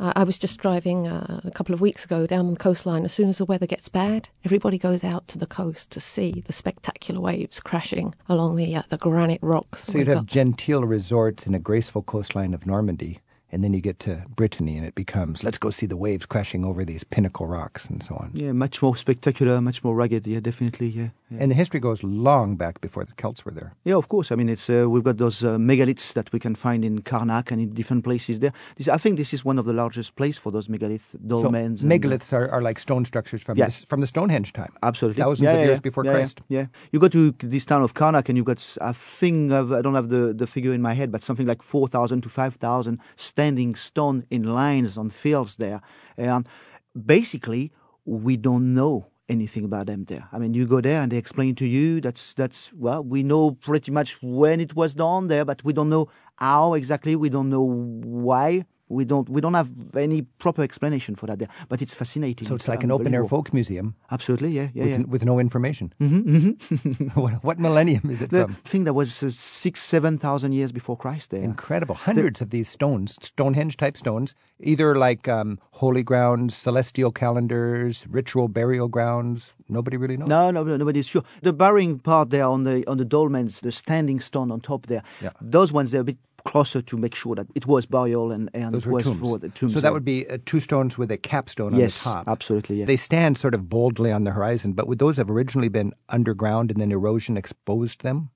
[0.00, 3.04] Uh, I was just driving uh, a couple of weeks ago down the coastline.
[3.04, 6.42] As soon as the weather gets bad, everybody goes out to the coast to see
[6.46, 9.84] the spectacular waves crashing along the uh, the granite rocks.
[9.84, 13.20] So you'd have genteel resorts in a graceful coastline of Normandy,
[13.54, 16.64] and then you get to Brittany, and it becomes let's go see the waves crashing
[16.64, 18.30] over these pinnacle rocks and so on.
[18.34, 20.26] Yeah, much more spectacular, much more rugged.
[20.26, 20.88] Yeah, definitely.
[20.88, 21.38] Yeah, yeah.
[21.40, 23.70] And the history goes long back before the Celts were there.
[23.84, 24.32] Yeah, of course.
[24.32, 27.50] I mean, it's uh, we've got those uh, megaliths that we can find in Carnac
[27.52, 28.52] and in different places there.
[28.76, 31.78] This, I think this is one of the largest places for those megalith dolmens.
[31.78, 33.66] so and, uh, megaliths are, are like stone structures from Yes.
[33.80, 34.72] this, from the Stonehenge time.
[34.82, 36.40] Absolutely, Thousands Yeah, of yeah, years before Christ.
[36.48, 39.80] Yeah, you go to this town of Carnac, and you've got I think of, I
[39.82, 42.54] don't have the, the figure in my head, but something like four thousand to five
[42.56, 42.98] thousand
[43.44, 45.80] standing stone in lines on fields there,
[46.16, 46.48] and
[46.94, 47.72] basically
[48.06, 50.26] we don't know anything about them there.
[50.32, 53.50] I mean, you go there and they explain to you that's that's well, we know
[53.50, 57.16] pretty much when it was done there, but we don't know how exactly.
[57.16, 58.64] We don't know why.
[58.88, 62.46] We don't we don't have any proper explanation for that there, but it's fascinating.
[62.48, 65.06] So it's like an open air folk museum Absolutely, yeah, yeah, with, yeah.
[65.08, 65.92] with no information.
[66.00, 68.54] Mm-hmm, what, what millennium is it The from?
[68.64, 71.30] thing that was uh, six, seven thousand years before Christ.
[71.30, 71.94] There, Incredible.
[71.94, 78.48] Hundreds of these stones, Stonehenge type stones, either like um, holy grounds, celestial calendars, ritual
[78.48, 79.54] burial grounds.
[79.68, 80.28] Nobody really knows.
[80.28, 81.22] No, no, no, nobody's sure.
[81.42, 85.02] The burying part there on the on the dolmens, the standing stone on top there,
[85.22, 85.30] Yeah.
[85.40, 88.74] those ones they're a bit closer to make sure that it was burial and, and
[88.74, 89.20] Those it were was tombs.
[89.20, 89.72] for the tombs.
[89.72, 92.28] so that would be uh, two stones with a capstone yes, on the top.
[92.28, 92.76] absolutely.
[92.80, 92.84] Yeah.
[92.86, 96.70] They stand sort of boldly on the horizon, but would those have originally been underground
[96.70, 98.30] and then erosion exposed them?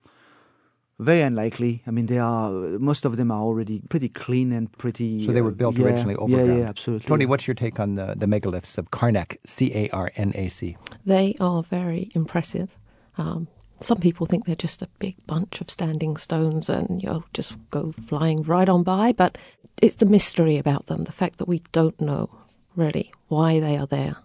[1.01, 1.83] Very unlikely.
[1.87, 5.21] I mean, they are most of them are already pretty clean and pretty.
[5.21, 6.59] So they were uh, built yeah, originally Yeah, overground.
[6.61, 7.07] yeah, absolutely.
[7.07, 10.49] Tony, what's your take on the, the megaliths of Carnac, C A R N A
[10.49, 10.77] C?
[11.05, 12.77] They are very impressive.
[13.17, 13.47] Um,
[13.81, 17.93] some people think they're just a big bunch of standing stones and you'll just go
[18.07, 19.39] flying right on by, but
[19.81, 22.31] it's the mystery about them, the fact that we don't know
[22.77, 24.17] really why they are there,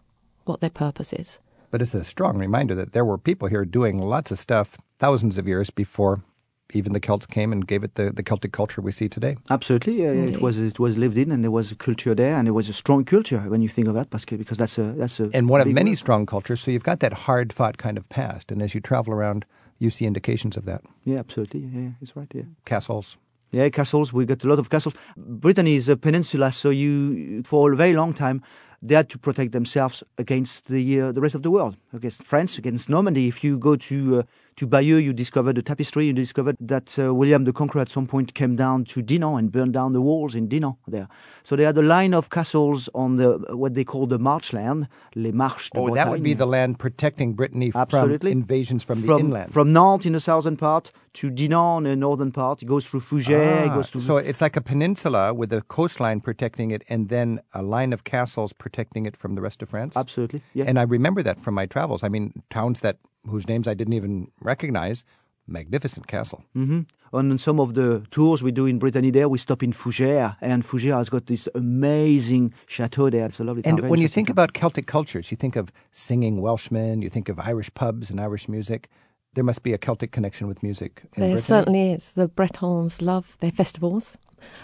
[0.45, 1.39] what their purpose is.
[1.71, 5.37] But it's a strong reminder that there were people here doing lots of stuff thousands
[5.37, 6.23] of years before
[6.71, 9.35] even the Celts came and gave it the, the Celtic culture we see today.
[9.49, 10.23] Absolutely, yeah, yeah.
[10.23, 12.69] It was it was lived in, and there was a culture there, and it was
[12.69, 15.29] a strong culture when you think of that, parce que- because that's a that's a
[15.33, 15.97] And one of many word.
[15.97, 18.51] strong cultures, so you've got that hard fought kind of past.
[18.51, 19.45] And as you travel around,
[19.79, 20.81] you see indications of that.
[21.03, 21.59] Yeah, absolutely.
[21.61, 22.31] Yeah, yeah, it's right.
[22.33, 22.43] Yeah.
[22.65, 23.17] Castles.
[23.51, 24.11] Yeah, castles.
[24.13, 24.95] We got a lot of castles.
[25.15, 28.41] Britain is a peninsula, so you, for a very long time,
[28.81, 32.57] they had to protect themselves against the uh, the rest of the world, against France,
[32.57, 33.27] against Normandy.
[33.27, 34.23] If you go to uh,
[34.57, 36.05] to Bayeux, you discover the tapestry.
[36.05, 39.51] You discover that uh, William the Conqueror at some point came down to Dinan and
[39.51, 41.07] burned down the walls in Dinan there.
[41.43, 45.31] So they had a line of castles on the what they call the marchland, les
[45.31, 45.95] marches de Oh, Bretagne.
[45.95, 48.31] that would be the land protecting Brittany Absolutely.
[48.31, 49.51] from invasions from, the from, inland.
[49.51, 52.61] From Nantes in the southern part to Dinan in the northern part.
[52.63, 53.65] It goes through Fougères.
[53.65, 57.09] it Ah, goes through so it's like a peninsula with a coastline protecting it, and
[57.09, 59.95] then a line of castles protecting it from the rest of France.
[59.95, 60.65] Absolutely, yeah.
[60.67, 62.03] And I remember that from my travels.
[62.03, 65.03] I mean, towns that whose names I didn't even recognize.
[65.45, 66.43] Magnificent castle.
[66.53, 66.81] hmm
[67.11, 70.63] On some of the tours we do in Brittany there, we stop in Fougères, and
[70.63, 73.25] Fougères has got this amazing chateau there.
[73.25, 73.63] It's a lovely.
[73.65, 77.39] And when you think about Celtic cultures, you think of singing Welshmen, you think of
[77.39, 78.87] Irish pubs and Irish music.
[79.35, 81.01] There must be a Celtic connection with music.
[81.15, 81.41] In There Brittany.
[81.41, 82.11] certainly is.
[82.13, 84.17] The Bretons love their festivals.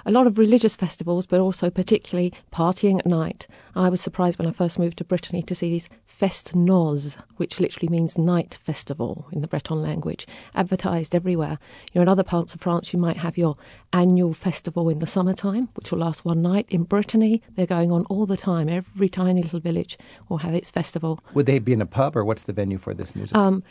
[0.06, 3.48] A lot of religious festivals, but also particularly partying at night.
[3.76, 7.60] I was surprised when I first moved to Brittany to see these fest noz, which
[7.60, 11.58] literally means night festival in the Breton language, advertised everywhere.
[11.94, 13.56] You know, in other parts of France, you might have your
[13.94, 16.66] annual festival in the summertime, which will last one night.
[16.70, 18.70] In Brittany, they're going on all the time.
[18.70, 21.20] Every tiny little village will have its festival.
[21.34, 23.36] Would they be in a pub, or what's the venue for this music?
[23.36, 23.64] Um,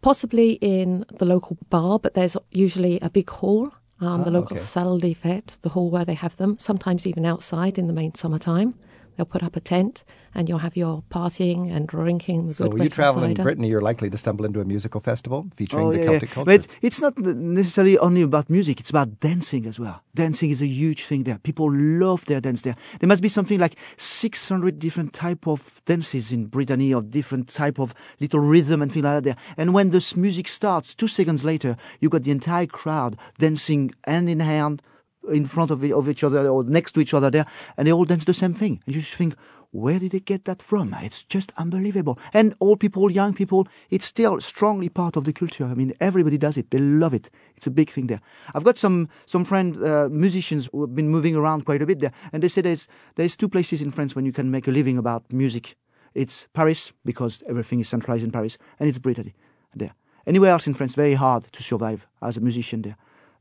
[0.00, 4.56] possibly in the local bar, but there's usually a big hall, um, the Ah, local
[4.56, 4.64] okay.
[4.64, 5.14] salle des
[5.62, 8.74] the hall where they have them, sometimes even outside in the main summertime.
[9.18, 12.74] They'll put up a tent and you'll have your partying and drinking the so good
[12.74, 13.42] when you Breton travel in cider.
[13.42, 16.34] Brittany, you're likely to stumble into a musical festival featuring Oh, the yeah, Celtic yeah.
[16.34, 16.46] culture.
[16.46, 20.04] But it's, it's not necessarily only about music, it's about dancing as well.
[20.14, 21.38] Dancing is a huge thing there.
[21.38, 22.76] People love their dance there.
[23.00, 27.80] There must be something like 600 different type of dances in Brittany of different type
[27.80, 29.36] of little rhythm and things like that there.
[29.56, 34.28] And when this music starts, two seconds later, you got the entire crowd dancing hand
[34.28, 34.80] in hand
[35.30, 38.04] in front of, of each other or next to each other there, and they all
[38.04, 38.80] dance the same thing.
[38.86, 39.34] And you just think,
[39.70, 40.94] where did they get that from?
[41.02, 42.18] It's just unbelievable.
[42.32, 45.64] And old people, young people, it's still strongly part of the culture.
[45.64, 46.70] I mean, everybody does it.
[46.70, 47.28] They love it.
[47.56, 48.20] It's a big thing there.
[48.54, 52.00] I've got some some friend uh, musicians who have been moving around quite a bit
[52.00, 54.72] there, and they say there's there's two places in France when you can make a
[54.72, 55.76] living about music.
[56.14, 59.34] It's Paris because everything is centralized in Paris, and it's Brittany
[59.74, 59.94] there.
[60.26, 62.96] Anywhere else in France, very hard to survive as a musician there.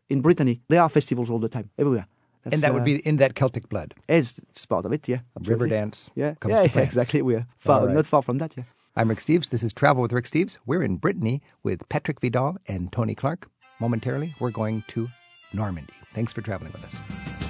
[0.09, 2.07] In Brittany, there are festivals all the time, everywhere.
[2.43, 3.93] That's, and that would uh, be in that Celtic blood.
[4.07, 5.17] it's, it's part of it, yeah.
[5.35, 5.69] River absolutely.
[5.69, 7.21] dance Yeah, comes yeah, to yeah, exactly.
[7.21, 7.95] We're far, All right.
[7.95, 8.63] not far from that, yeah.
[8.95, 9.49] I'm Rick Steves.
[9.49, 10.57] This is Travel with Rick Steves.
[10.65, 13.49] We're in Brittany with Patrick Vidal and Tony Clark.
[13.81, 15.07] Momentarily, we're going to
[15.53, 15.93] Normandy.
[16.13, 17.46] Thanks for traveling with us.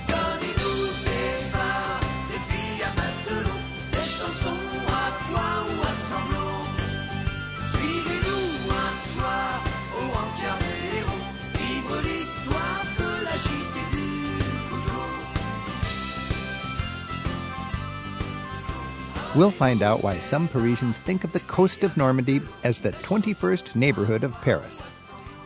[19.38, 23.76] We'll find out why some Parisians think of the coast of Normandy as the 21st
[23.76, 24.90] neighborhood of Paris.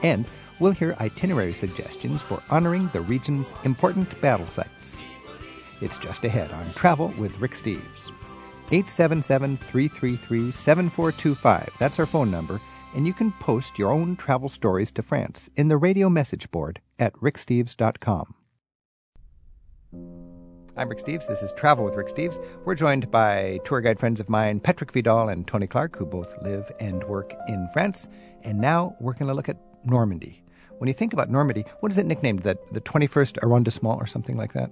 [0.02, 0.26] And
[0.62, 4.98] we'll hear itinerary suggestions for honoring the region's important battle sites.
[5.82, 8.14] It's just ahead on Travel with Rick Steves.
[8.72, 11.76] 877 333 7425.
[11.78, 12.62] That's our phone number,
[12.96, 16.80] and you can post your own travel stories to France in the radio message board
[16.98, 18.36] at ricksteves.com.
[20.78, 21.28] I'm Rick Steves.
[21.28, 22.42] This is Travel with Rick Steves.
[22.64, 26.34] We're joined by tour guide friends of mine, Patrick Vidal and Tony Clark, who both
[26.42, 28.08] live and work in France.
[28.44, 30.42] And now we're going to look at Normandy.
[30.78, 32.44] When you think about Normandy, what is it nicknamed?
[32.44, 34.72] That the 21st arrondissement or something like that?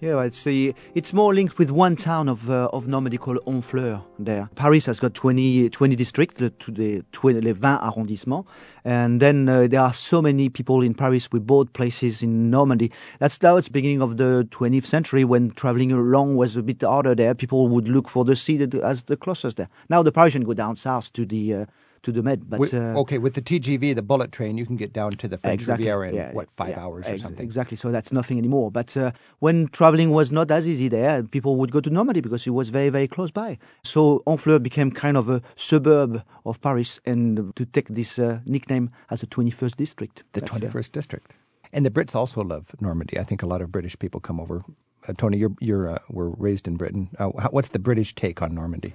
[0.00, 4.02] Yeah, it's the, it's more linked with one town of uh, of Normandy called Honfleur.
[4.18, 8.46] There, Paris has got 20, 20 districts, the, the 20, les 20 arrondissements,
[8.82, 11.30] and then uh, there are so many people in Paris.
[11.30, 12.90] We bought places in Normandy.
[13.18, 17.14] That's now it's beginning of the 20th century when traveling along was a bit harder.
[17.14, 19.68] There, people would look for the sea as the closest there.
[19.90, 21.66] Now the Parisians go down south to the uh,
[22.02, 24.76] to the Med, but With- uh, okay, with the TGV, the bullet train, you can
[24.76, 25.84] get down to the French exactly.
[25.84, 27.44] Riviera in, yeah, what, five yeah, hours or ex- something?
[27.44, 27.76] Exactly.
[27.76, 28.70] So that's nothing anymore.
[28.70, 32.46] But uh, when traveling was not as easy there, people would go to Normandy because
[32.46, 33.58] it was very, very close by.
[33.84, 38.90] So Honfleur became kind of a suburb of Paris, and to take this uh, nickname
[39.10, 40.22] as the 21st district.
[40.32, 41.32] The That's, uh, 21st district.
[41.72, 43.18] And the Brits also love Normandy.
[43.18, 44.62] I think a lot of British people come over.
[45.06, 47.10] Uh, Tony, you're, you're uh, were raised in Britain.
[47.18, 48.94] Uh, how, what's the British take on Normandy?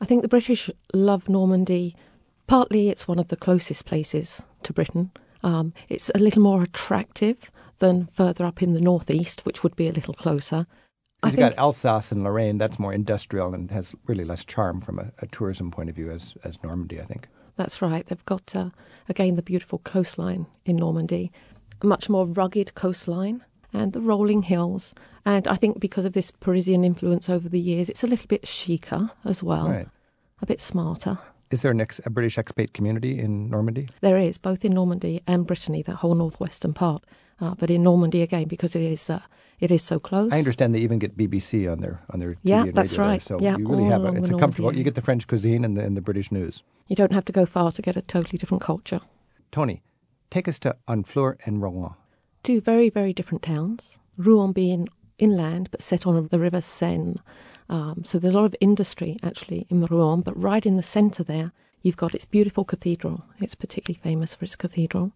[0.00, 1.96] I think the British love Normandy.
[2.46, 5.10] Partly it's one of the closest places to Britain.
[5.42, 9.86] Um, it's a little more attractive than further up in the northeast, which would be
[9.88, 10.66] a little closer.
[11.22, 12.58] I You've think got Alsace and Lorraine.
[12.58, 16.10] That's more industrial and has really less charm from a, a tourism point of view
[16.10, 17.28] as, as Normandy, I think.
[17.56, 18.06] that's right.
[18.06, 18.70] They've got, uh,
[19.08, 21.32] again, the beautiful coastline in Normandy,
[21.82, 23.42] a much more rugged coastline.
[23.72, 24.94] and the rolling hills.
[25.24, 28.44] And I think because of this Parisian influence over the years, it's a little bit
[28.44, 29.88] chicer as well, Right.
[30.40, 31.18] a bit smarter.
[31.50, 33.88] Is there an ex- a British expat community in Normandy?
[34.00, 37.04] There is, both in Normandy and Brittany, that whole northwestern part.
[37.40, 39.20] Uh, but in Normandy again, because it is uh,
[39.60, 40.32] it is so close.
[40.32, 43.04] I understand they even get BBC on their on their TV Yeah, and that's radio
[43.04, 43.22] there, right.
[43.22, 44.66] So Yeah, you really have a, it's a comfortable.
[44.68, 44.78] Normandy.
[44.78, 46.62] You get the French cuisine and the and the British news.
[46.88, 49.00] You don't have to go far to get a totally different culture.
[49.52, 49.82] Tony,
[50.30, 51.94] take us to Honfleur and Rouen.
[52.42, 53.98] Two very, very different towns.
[54.16, 54.88] Rouen being
[55.18, 57.16] inland, but set on the River Seine.
[57.68, 61.24] Um, so there's a lot of industry actually in Rouen, but right in the centre
[61.24, 61.52] there,
[61.82, 63.24] you've got its beautiful cathedral.
[63.40, 65.12] It's particularly famous for its cathedral.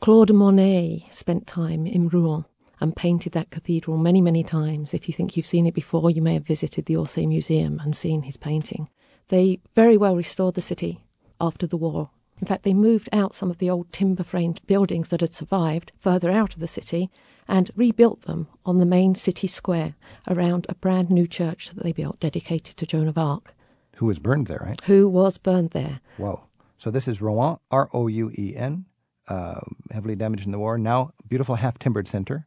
[0.00, 2.44] Claude Monet spent time in Rouen
[2.80, 4.92] and painted that cathedral many, many times.
[4.92, 7.96] If you think you've seen it before, you may have visited the Orsay Museum and
[7.96, 8.90] seen his painting.
[9.28, 11.00] They very well restored the city
[11.40, 12.10] after the war.
[12.40, 15.92] In fact, they moved out some of the old timber framed buildings that had survived
[15.98, 17.10] further out of the city
[17.48, 19.94] and rebuilt them on the main city square
[20.28, 23.54] around a brand new church that they built dedicated to Joan of Arc,
[23.96, 24.80] Who was burned there, right?
[24.84, 26.00] who was burned there.
[26.18, 26.42] Whoa.
[26.78, 28.84] So this is Rouen, R O U E N,
[29.28, 29.60] uh,
[29.90, 30.76] heavily damaged in the war.
[30.76, 32.46] Now, beautiful half timbered center,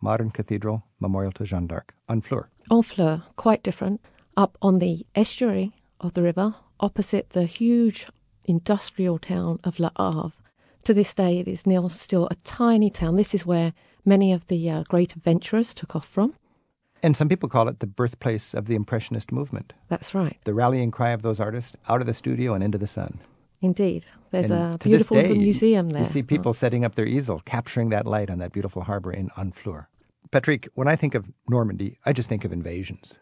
[0.00, 1.94] modern cathedral, memorial to Jeanne d'Arc.
[2.08, 2.46] Honfleur.
[2.70, 4.00] Honfleur, quite different,
[4.36, 8.06] up on the estuary of the river, opposite the huge
[8.48, 10.32] industrial town of Le Havre.
[10.84, 13.16] To this day, it is still a tiny town.
[13.16, 13.72] This is where
[14.04, 16.34] many of the uh, great adventurers took off from.
[17.02, 19.72] And some people call it the birthplace of the Impressionist movement.
[19.88, 22.86] That's right, The rallying cry of those artists out of the studio and into the
[22.88, 23.20] sun.
[23.60, 24.04] indeed.
[24.30, 26.02] There's And a beautiful day, museum there.
[26.02, 29.28] You see people setting up their easel, capturing that light on that beautiful harbor in
[29.30, 29.86] Honfleur.
[30.30, 33.16] Patrick, when I think of Normandy, I just think of invasions.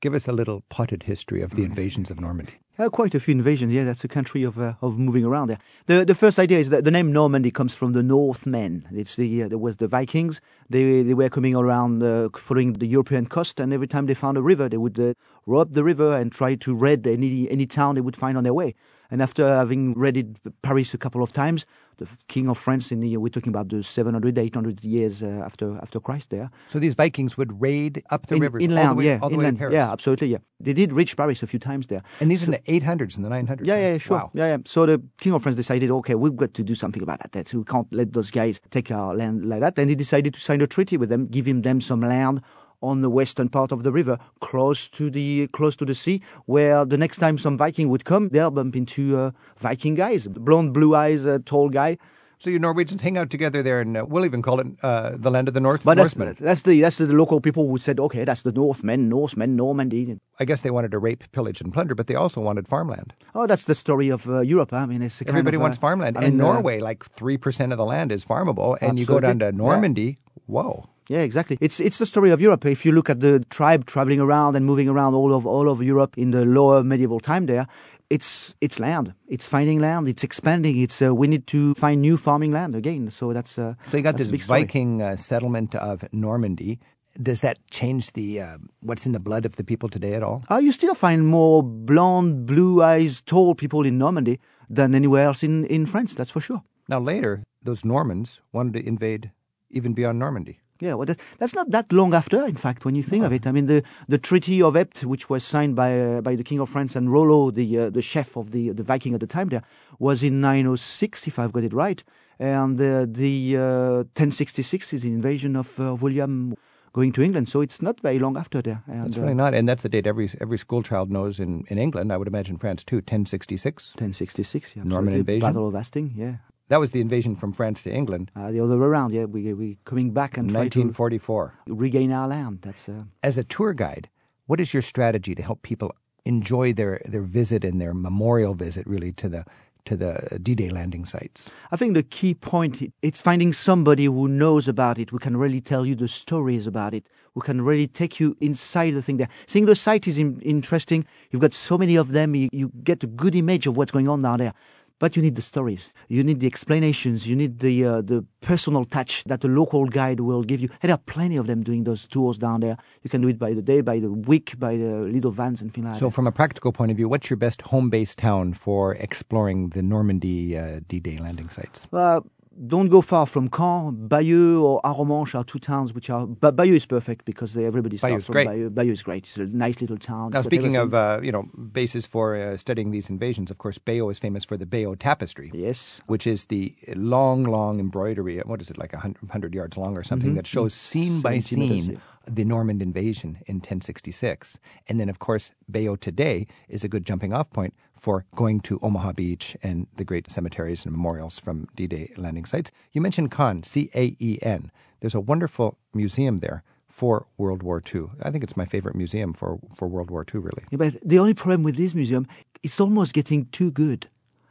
[0.00, 2.54] Give us a little potted history of the invasions of Normandy.
[2.78, 3.74] Uh, quite a few invasions.
[3.74, 5.58] Yeah, that's a country of uh, of moving around there.
[5.84, 8.88] The the first idea is that the name Normandy comes from the Northmen.
[8.92, 10.40] It's the uh, there was the Vikings.
[10.70, 14.38] They they were coming around uh, following the European coast, and every time they found
[14.38, 15.12] a river, they would uh,
[15.44, 18.54] row the river and try to raid any any town they would find on their
[18.54, 18.74] way.
[19.10, 21.66] And after having raided Paris a couple of times,
[22.00, 25.66] the king of France in the we're talking about the 700, 800 years uh, after
[25.84, 28.98] after Christ there, So these Vikings would raid up the In- rivers, inland, all the
[28.98, 29.74] way, yeah, all the inland, way Paris.
[29.74, 30.38] yeah, absolutely, yeah.
[30.66, 32.02] They did reach Paris a few times there.
[32.20, 33.60] And these are in the 800s and the 900s.
[33.64, 33.80] Yeah, right?
[33.92, 34.16] yeah, sure.
[34.18, 34.30] Wow.
[34.34, 34.58] Yeah, yeah.
[34.66, 37.32] So the king of France decided, okay, we've got to do something about that.
[37.32, 39.78] That's, we can't let those guys take our land like that.
[39.78, 42.42] And he decided to sign a treaty with them, giving them some land
[42.82, 46.84] on the western part of the river, close to the close to the sea, where
[46.84, 50.94] the next time some Viking would come, they'll bump into uh, Viking guys, blonde, blue
[50.94, 51.98] eyes, uh, tall guy.
[52.40, 55.30] So you Norwegians hang out together there, and uh, we'll even call it uh, the
[55.30, 55.84] land of the North.
[55.84, 56.36] But that's, Northmen.
[56.40, 60.18] that's the that's the local people who said, okay, that's the Northmen, Norsemen, Normandy.
[60.38, 63.12] I guess they wanted to rape, pillage, and plunder, but they also wanted farmland.
[63.34, 64.72] Oh, that's the story of uh, Europe.
[64.72, 66.16] I mean, it's Everybody of, wants uh, farmland.
[66.16, 69.20] I and mean, uh, Norway, like 3% of the land is farmable, and you go
[69.20, 69.66] down to Absolutely.
[69.66, 69.70] Yeah.
[69.72, 70.88] Normandy, whoa.
[71.10, 71.58] Yeah, exactly.
[71.60, 72.64] It's it's the story of Europe.
[72.66, 75.82] If you look at the tribe traveling around and moving around all of all over
[75.82, 77.66] Europe in the lower medieval time, there,
[78.10, 79.14] it's it's land.
[79.26, 80.06] It's finding land.
[80.06, 80.78] It's expanding.
[80.78, 83.10] It's uh, we need to find new farming land again.
[83.10, 84.30] So that's uh, So you got this.
[84.46, 86.78] Viking uh, settlement of Normandy.
[87.20, 90.44] Does that change the uh, what's in the blood of the people today at all?
[90.48, 94.38] Uh, you still find more blonde, blue eyes, tall people in Normandy
[94.70, 96.14] than anywhere else in, in France.
[96.14, 96.62] That's for sure.
[96.88, 99.32] Now later, those Normans wanted to invade
[99.70, 100.60] even beyond Normandy.
[100.80, 103.46] Yeah, well, that, that's not that long after, in fact, when you think of it.
[103.46, 106.58] I mean, the, the Treaty of Epte, which was signed by uh, by the King
[106.58, 109.48] of France and Rollo, the uh, the chef of the the Viking at the time,
[109.50, 109.62] there
[109.98, 112.02] was in 906, if I've got it right,
[112.38, 116.54] and uh, the uh, 1066 is the invasion of uh, William
[116.92, 117.48] going to England.
[117.48, 118.82] So it's not very long after there.
[118.86, 121.64] And, That's uh, really not, and that's the date every every school child knows in,
[121.68, 122.12] in England.
[122.12, 122.96] I would imagine France too.
[122.96, 123.90] 1066.
[123.90, 125.40] 1066, yeah, Norman invasion?
[125.40, 126.36] Battle of Hastings, yeah.
[126.70, 129.26] That was the invasion from France to England, Uh, the other way around, yeah.
[129.26, 131.52] We we coming back and try to 1944.
[131.66, 132.58] regain our land.
[132.62, 134.08] That's uh, As a tour guide,
[134.46, 135.90] what is your strategy to help people
[136.24, 139.44] enjoy their, their visit and their memorial visit, really, to the
[139.86, 141.50] to the D-Day landing sites?
[141.72, 145.60] I think the key point it's finding somebody who knows about it, who can really
[145.60, 147.04] tell you the stories about it,
[147.34, 149.28] who can really take you inside the thing there.
[149.46, 151.04] Seeing the site is in, interesting.
[151.30, 152.34] You've got so many of them.
[152.34, 154.52] You, you get a good image of what's going on down there.
[155.00, 155.92] But you need the stories.
[156.08, 157.26] You need the explanations.
[157.26, 160.68] You need the uh, the personal touch that the local guide will give you.
[160.82, 162.76] And there are plenty of them doing those tours down there.
[163.02, 165.72] You can do it by the day, by the week, by the little vans and
[165.72, 166.14] things like So, that.
[166.14, 169.82] from a practical point of view, what's your best home base town for exploring the
[169.82, 171.86] Normandy uh, D-Day landing sites?
[171.92, 172.20] Uh,
[172.66, 174.08] don't go far from Caen.
[174.08, 176.26] Bayeux or Arromanches are two towns which are.
[176.26, 178.46] Ba- Bayeux is perfect because they, everybody starts Bayeux's from great.
[178.48, 178.70] Bayeux.
[178.70, 179.24] Bayeux is great.
[179.24, 180.32] It's a nice little town.
[180.32, 184.08] Now, speaking of uh, you know bases for uh, studying these invasions, of course, Bayeux
[184.10, 188.38] is famous for the Bayeux Tapestry, yes, which is the long, long embroidery.
[188.38, 191.68] What is it like a hundred, yards long or something that shows scene by 70
[191.68, 192.00] meters, scene
[192.34, 194.58] the Norman invasion in 1066,
[194.88, 198.78] and then of course Bayeux today is a good jumping off point for going to
[198.82, 202.70] Omaha Beach and the great cemeteries and memorials from D-Day landing sites.
[202.92, 204.70] You mentioned Caen, C-A-E-N.
[205.00, 208.06] There's a wonderful museum there for World War II.
[208.22, 210.64] I think it's my favorite museum for, for World War II, really.
[210.70, 212.26] Yeah, but the only problem with this museum,
[212.62, 214.08] it's almost getting too good.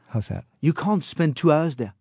[0.09, 0.45] How's that?
[0.59, 1.93] You can't spend two hours there.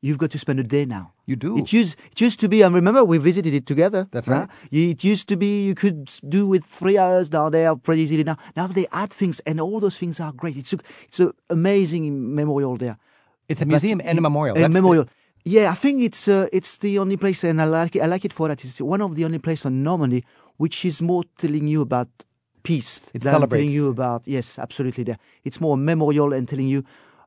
[0.00, 1.12] You've got to spend a day now.
[1.26, 1.58] You do.
[1.58, 2.62] It used it used to be.
[2.62, 4.06] I remember we visited it together.
[4.12, 4.48] That's right.
[4.70, 8.22] It used to be you could do with three hours down there pretty easily.
[8.24, 10.56] Now, now they add things, and all those things are great.
[10.56, 12.96] It's a, it's an amazing memorial there.
[13.48, 14.56] It's a But museum and a memorial.
[14.56, 15.06] A That's the- memorial.
[15.44, 18.24] Yeah, I think it's uh, it's the only place, and I like it, I like
[18.24, 18.64] it for that.
[18.64, 20.24] It's one of the only places on Normandy
[20.58, 22.08] which is more telling you about
[22.62, 25.04] peace It than telling you about yes, absolutely.
[25.04, 26.82] There, it's more memorial and telling you,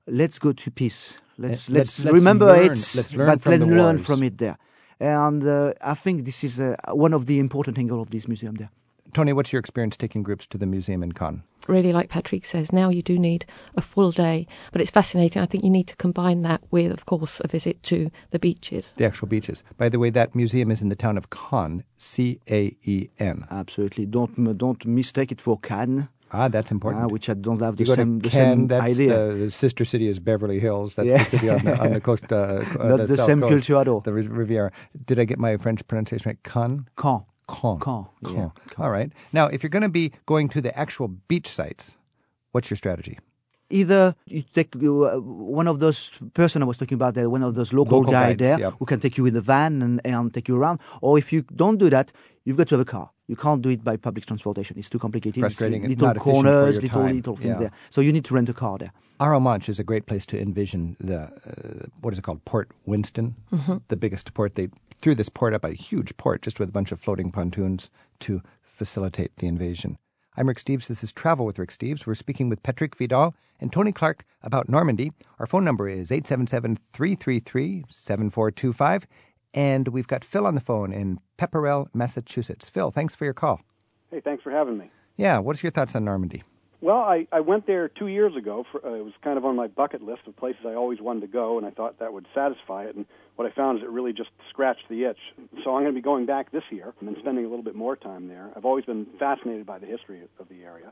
[0.07, 1.17] let's go to peace.
[1.41, 2.93] Let's Uh, let's, let's- let's remember learn- it.
[2.95, 4.05] let's learn but let's learn wars.
[4.05, 4.57] from it there.
[4.99, 6.75] And uh, I think this is uh,
[7.05, 8.69] one of the important angles of this museum there.
[9.13, 11.41] Tony, what's your experience taking groups to the museum in Cannes?
[11.67, 13.45] really like Patrick says, now you do need
[13.77, 14.47] a full day.
[14.71, 15.41] But it's fascinating.
[15.43, 18.93] I think you need to combine that with, of course, a visit to the beaches.
[18.97, 19.61] The actual beaches.
[19.77, 23.45] By the way, that museum is in the town of Cannes, C A E N.
[23.51, 27.05] Absolutely, don't don't mistake it for Cannes, Ah, that's important.
[27.05, 29.27] uh, which I don't have the you same the Cannes, same that's idea.
[29.27, 30.95] The, the sister city is Beverly Hills.
[30.95, 31.23] That's Yeah.
[31.23, 32.31] the city on the, on the coast.
[32.31, 32.35] Uh,
[32.79, 34.01] uh, Not the south same coast, culture at all.
[34.01, 34.71] The Riviera.
[35.05, 36.43] Did I get my French pronunciation right?
[36.43, 36.85] Cannes?
[36.97, 37.25] Caen.
[37.47, 37.79] Caen.
[37.79, 38.35] Caen, Caen.
[38.35, 39.11] yeah, All right.
[39.33, 41.95] Now, if you're going to be going to the actual beach sites,
[42.51, 43.17] what's your strategy?
[43.69, 45.19] Either you take uh,
[45.59, 48.29] one of those person I was talking about there, one of those local, Local guy
[48.29, 48.73] guides, there yep.
[48.79, 50.79] who can take you in the van and, and take you around.
[51.01, 52.11] Or if you don't do that,
[52.45, 53.11] you've got to have a car.
[53.27, 54.75] You can't do it by public transportation.
[54.79, 55.37] It's too complicated.
[55.37, 57.15] It's Frustrating and Little not efficient for corners, your little time.
[57.15, 57.59] little things Yeah.
[57.59, 57.71] there.
[57.91, 58.91] So you need to rent a car there.
[59.19, 63.35] Arromanches is a great place to envision the uh, what is it called Port Winston,
[63.89, 64.55] the biggest port.
[64.55, 67.89] They threw this port up a huge port just with a bunch of floating pontoons
[68.21, 69.97] to facilitate the invasion.
[70.39, 70.87] I'm Rick Steves.
[70.87, 72.07] This is Travel with Rick Steves.
[72.07, 75.11] We're speaking with Patrick Vidal and Tony Clark about Normandy.
[75.37, 79.03] Our phone number is 877-333-7425
[79.53, 82.69] and we've got Phil on the phone in Pepperell, Massachusetts.
[82.69, 83.59] Phil, thanks for your call.
[84.11, 84.89] Hey, thanks for having me.
[85.17, 86.43] Yeah, what's your thoughts on Normandy?
[86.79, 88.65] Well, I, I went there two years ago.
[88.71, 91.19] For, uh, it was kind of on my bucket list of places I always wanted
[91.21, 92.95] to go, and I thought that would satisfy it.
[92.95, 93.05] And
[93.39, 95.17] what I found is it really just scratched the itch.
[95.63, 97.95] So I'm going to be going back this year and spending a little bit more
[97.95, 98.49] time there.
[98.53, 100.91] I've always been fascinated by the history of the area.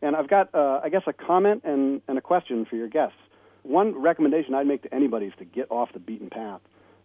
[0.00, 3.18] And I've got, uh, I guess, a comment and, and a question for your guests.
[3.62, 6.62] One recommendation I'd make to anybody is to get off the beaten path.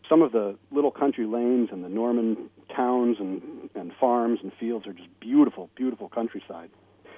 [0.08, 3.42] Some of the little country lanes and the Norman towns and,
[3.76, 6.70] and farms and fields are just beautiful, beautiful countryside.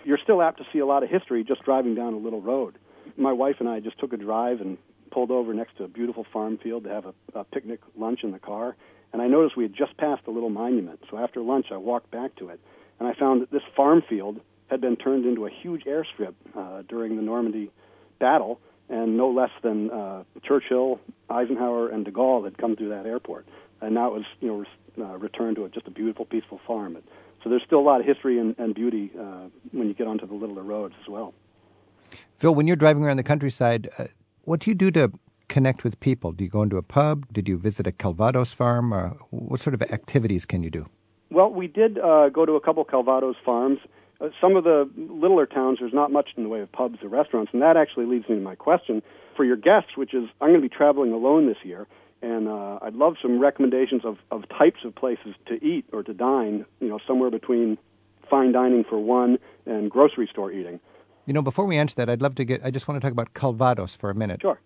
[0.05, 2.80] You're still apt to see a lot of history just driving down a little road.
[3.15, 4.80] My wife and I just took a drive and
[5.12, 8.32] pulled over next to a beautiful farm field to have a, a picnic lunch in
[8.32, 8.76] the car.
[9.12, 10.99] And I noticed we had just passed a little monument.
[11.10, 12.60] So after lunch, I walked back to it.
[12.99, 16.84] And I found that this farm field had been turned into a huge airstrip uh,
[16.88, 17.72] during the Normandy
[18.20, 18.60] battle.
[18.89, 20.99] And no less than uh, Churchill,
[21.30, 23.47] Eisenhower, and de Gaulle had come through that airport.
[23.82, 24.68] And now it was, you know, res-
[24.99, 26.93] uh, returned to a, just a beautiful, peaceful farm.
[26.93, 27.03] But,
[27.43, 30.28] so there's still a lot of history and, and beauty uh, when you get onto
[30.28, 31.34] the littler roads as well.
[32.38, 34.05] Phil, when you're driving around the countryside, uh,
[34.50, 35.12] what do you do to
[35.47, 36.32] connect with people?
[36.32, 37.32] Do you go into a pub?
[37.32, 38.91] Did you visit a Calvados farm?
[38.91, 40.88] Uh, what sort of activities can you do?
[41.30, 43.78] Well, we did uh, go to a couple Calvados farms.
[44.20, 47.10] Uh, some of the littler towns, there's not much in the way of pubs or
[47.10, 49.04] restaurants, and that actually leads me to my question
[49.38, 51.86] for your guests, which is I'm going to be traveling alone this year,
[52.24, 56.14] and uh, I'd love some recommendations of, of types of places to eat or to
[56.16, 57.78] dine, you know, somewhere between
[58.28, 59.38] fine dining for one
[59.68, 60.80] and grocery store eating.
[61.30, 63.11] You know, before we answer that, I'd love to get, I just want to talk
[63.11, 64.41] about Calvados for a minute.
[64.41, 64.59] Sure.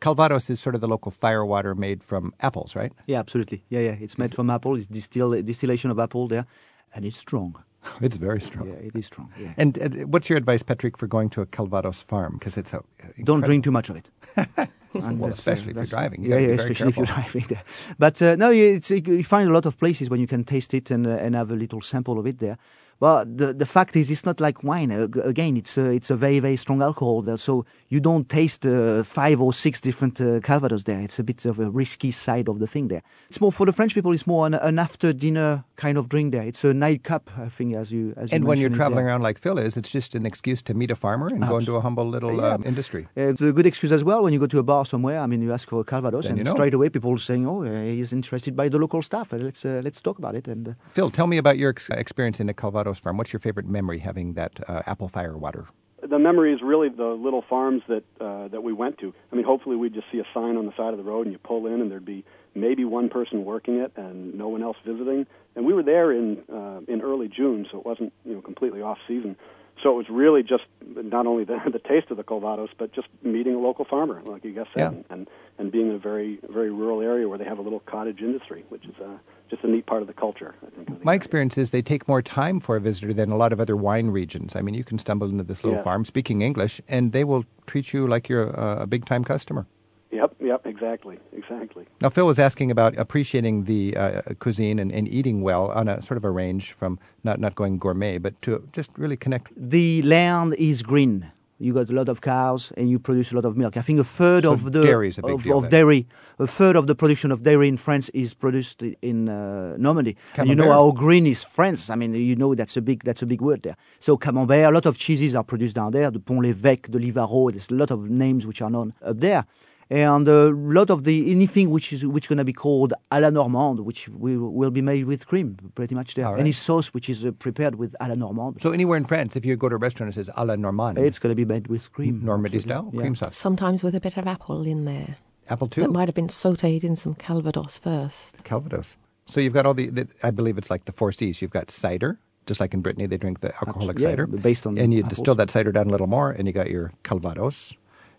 [0.00, 2.92] Calvados is sort of the local firewater made from apples, right?
[3.06, 3.62] Yeah, absolutely.
[3.68, 3.96] Yeah, yeah.
[4.00, 4.74] It's made from apple.
[4.74, 6.44] It's distill, distillation of apple there,
[6.92, 7.54] and it's strong.
[8.00, 8.66] It's very strong.
[8.66, 9.30] Yeah, it is strong.
[9.38, 9.54] Yeah.
[9.56, 12.32] And, uh what's your advice, Patrick, for going to a Calvados farm?
[12.34, 12.82] Because it's a
[13.22, 14.10] Don't drink too much of it.
[14.94, 16.24] And Well, that's, especially if you're driving.
[16.24, 17.62] You Yeah, yeah, be very especially if you're driving there.
[17.98, 20.74] But uh, no, you- it's, you find a lot of places when you can taste
[20.74, 22.56] it and, uh, and have a little sample of it there.
[23.00, 24.90] Well, the the fact is, it's not like wine.
[24.90, 27.22] Again, it's a it's a very very strong alcohol.
[27.22, 31.00] There, so you don't taste uh, five or six different uh, Calvados there.
[31.00, 33.02] It's a bit of a risky side of the thing there.
[33.28, 34.12] It's more for the French people.
[34.12, 36.42] It's more an, an after dinner kind of drink there.
[36.42, 39.14] It's a nightcap, I think, as you as and you when you're traveling there.
[39.14, 41.76] around like Phil is, it's just an excuse to meet a farmer and go into
[41.76, 42.54] a humble little Yeah.
[42.54, 43.02] um, industry.
[43.16, 45.18] Uh, it's a good excuse as well when you go to a bar somewhere.
[45.24, 46.54] I mean, you ask for Calvados, Then and you know.
[46.56, 49.32] straight away people are saying, "Oh, he's interested by the local staff.
[49.32, 51.90] Uh, let's uh, let's talk about it." And uh, Phil, tell me about your ex-
[52.04, 53.16] experience in the Calvados farm.
[53.18, 55.64] What's your favorite memory having that uh, apple fire water?
[56.00, 59.12] The memory is really the little farms that uh, that we went to.
[59.32, 61.32] I mean, hopefully we'd just see a sign on the side of the road, and
[61.32, 62.24] you pull in, and there'd be
[62.54, 65.26] maybe one person working it, and no one else visiting.
[65.58, 68.80] And we were there in uh, in early June, so it wasn't you know completely
[68.80, 69.36] off season.
[69.82, 73.08] So it was really just not only the, the taste of the Calvados, but just
[73.24, 74.86] meeting a local farmer, like you guys said, Yeah.
[74.88, 75.28] and, and
[75.58, 78.64] and being in a very very rural area where they have a little cottage industry,
[78.68, 79.18] which is uh,
[79.50, 80.54] just a neat part of the culture.
[80.64, 81.04] I think.
[81.04, 83.74] My experience is they take more time for a visitor than a lot of other
[83.76, 84.54] wine regions.
[84.54, 85.82] I mean, you can stumble into this little Yeah.
[85.88, 89.66] farm speaking English, and they will treat you like you're a, a big time customer.
[90.12, 91.86] Yep, yep, exactly, exactly.
[92.00, 96.00] Now, Phil was asking about appreciating the uh, cuisine and, and eating well on a
[96.02, 99.48] sort of a range from not, not going gourmet, but to just really connect.
[99.56, 101.30] the land is green.
[101.60, 103.76] You got a lot of cows, and you produce a lot of milk.
[103.76, 106.06] I think a third So of the dairy is a big of, deal of dairy,
[106.38, 110.16] a third of the production of dairy in France is produced in uh, Normandy.
[110.36, 111.90] And you know how green is France.
[111.90, 113.76] I mean, you know that's a big that's a big word there.
[113.98, 116.12] So Camembert, a lot of cheeses are produced down there.
[116.12, 117.50] The Pont l'Évêque, the Livarot.
[117.50, 119.44] There's a lot of names which are known up there.
[119.90, 123.30] And a lot of the anything which is which going to be called à la
[123.30, 126.26] Normande, which will, will be made with cream, pretty much there.
[126.26, 126.40] All right.
[126.40, 129.46] Any sauce which is uh, prepared with à la Normande, So, anywhere in France, if
[129.46, 131.46] you go to a restaurant and it says a la Normande, it's going to be
[131.46, 132.20] made with cream.
[132.22, 132.82] Normandy absolutely.
[132.82, 133.00] style Yeah.
[133.00, 133.36] cream sauce.
[133.36, 135.16] Sometimes with a bit of apple in there.
[135.48, 135.80] Apple too.
[135.80, 138.44] That might have been sauteed in some Calvados first.
[138.44, 138.96] Calvados.
[139.24, 141.40] So, you've got all the, the, I believe it's like the four C's.
[141.40, 144.26] You've got cider, just like in Brittany, they drink the alcoholic yeah, cider.
[144.26, 145.16] based on And you apples.
[145.16, 147.72] distill that cider down a little more, and you got your Calvados,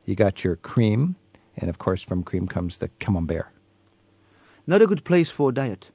[0.05, 1.15] you got your cream,
[1.59, 3.47] and of course, from cream comes the Camembert.
[4.65, 5.91] Not a good place for diet.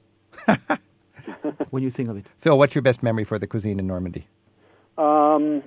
[1.69, 2.25] when you think of it.
[2.37, 4.27] Phil, what's your best memory for the cuisine in Normandy?
[4.97, 5.63] Um,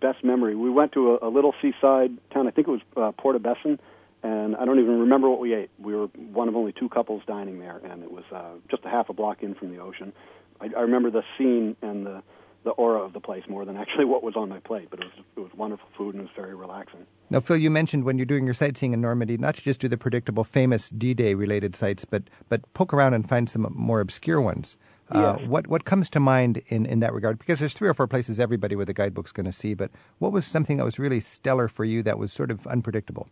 [0.00, 0.54] best memory.
[0.54, 2.46] We went to a, a little seaside town.
[2.46, 3.78] I think it was uh, Port-en-Bessin,
[4.22, 5.70] and I don't even remember what we ate.
[5.78, 8.88] We were one of only two couples dining there, and it was uh, just a
[8.88, 10.12] half a block in from the ocean.
[10.60, 12.22] I, I remember the scene and the
[12.62, 14.88] the aura of the place more than actually what was on my plate.
[14.90, 17.06] But it was it was wonderful food and it was very relaxing.
[17.32, 19.86] Now, Phil, you mentioned when you're doing your sightseeing in Normandy, not to just do
[19.86, 24.40] the predictable, famous D-Day related sites, but but poke around and find some more obscure
[24.40, 24.76] ones.
[25.12, 25.48] Uh, Yes.
[25.48, 27.38] what what comes to mind in, in that regard?
[27.38, 30.32] Because there's three or four places everybody with a guidebook's going to see, but what
[30.32, 33.28] was something that was really stellar for you that was sort of unpredictable?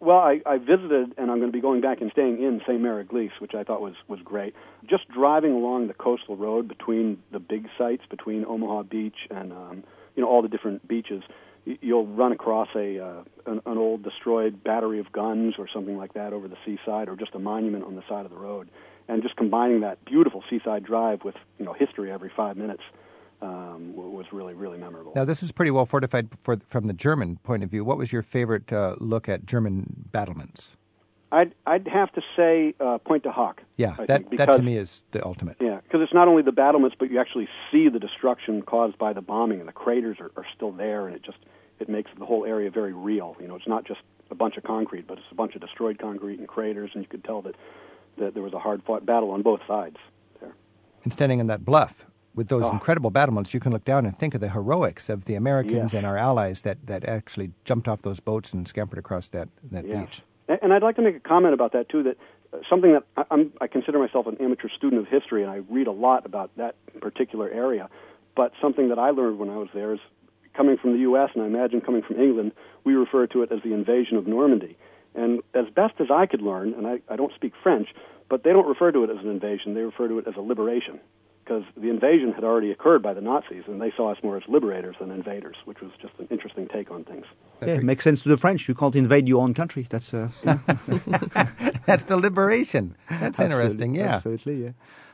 [0.00, 3.38] Well, I, I visited, and I'm going to be going back and staying in Sainte-Mère-Église,
[3.38, 4.54] which I thought was, was great.
[4.88, 9.84] Just driving along the coastal road between the big sites, between Omaha Beach and um,
[10.16, 11.22] you know all the different beaches,
[11.64, 16.14] you'll run across a uh, an, an old destroyed battery of guns or something like
[16.14, 18.68] that over the seaside, or just a monument on the side of the road.
[19.08, 22.82] And just combining that beautiful seaside drive with you know history every five minutes
[23.42, 25.12] um, was really really memorable.
[25.14, 27.84] Now, this is pretty well fortified for, from the German point of view.
[27.84, 30.76] What was your favorite uh, look at German battlements?
[31.32, 33.62] I'd I'd have to say uh, Pointe du Hoc.
[33.76, 35.56] Yeah, I that, think, that to me is the ultimate.
[35.60, 39.12] Yeah, because it's not only the battlements, but you actually see the destruction caused by
[39.12, 41.38] the bombing, and the craters are, are still there, and it just
[41.78, 43.36] it makes the whole area very real.
[43.40, 44.00] You know, it's not just
[44.30, 47.08] a bunch of concrete, but it's a bunch of destroyed concrete and craters, and you
[47.08, 47.54] could tell that
[48.18, 49.96] that there was a hard fought battle on both sides
[50.40, 50.52] there.
[51.04, 52.72] And standing on that bluff with those Oh.
[52.72, 55.94] incredible battlements, you can look down and think of the heroics of the Americans Yes.
[55.94, 59.86] and our allies that, that actually jumped off those boats and scampered across that, that
[59.86, 60.00] Yeah.
[60.02, 60.22] beach.
[60.62, 62.02] And, I'd like to make a comment about that too.
[62.02, 62.16] That
[62.52, 65.86] uh, something that I'm, I consider myself an amateur student of history, and I read
[65.86, 67.88] a lot about that particular area.
[68.36, 70.00] But something that I learned when I was there is
[70.54, 71.30] coming from the U.S.
[71.34, 72.52] and I imagine coming from England,
[72.84, 74.76] we refer to it as the invasion of Normandy.
[75.14, 77.88] And as best as I could learn, and I, I don't speak French,
[78.28, 80.40] but they don't refer to it as an invasion; they refer to it as a
[80.40, 81.00] liberation.
[81.50, 84.44] Because the invasion had already occurred by the Nazis, and they saw us more as
[84.46, 87.26] liberators than invaders, which was just an interesting take on things.
[87.60, 88.68] Yeah, it makes sense to the French.
[88.68, 89.84] You can't invade your own country.
[89.90, 90.28] That's uh,
[91.86, 92.94] That's the liberation.
[93.10, 94.14] That's interesting, yeah.
[94.14, 94.70] Absolutely, yeah.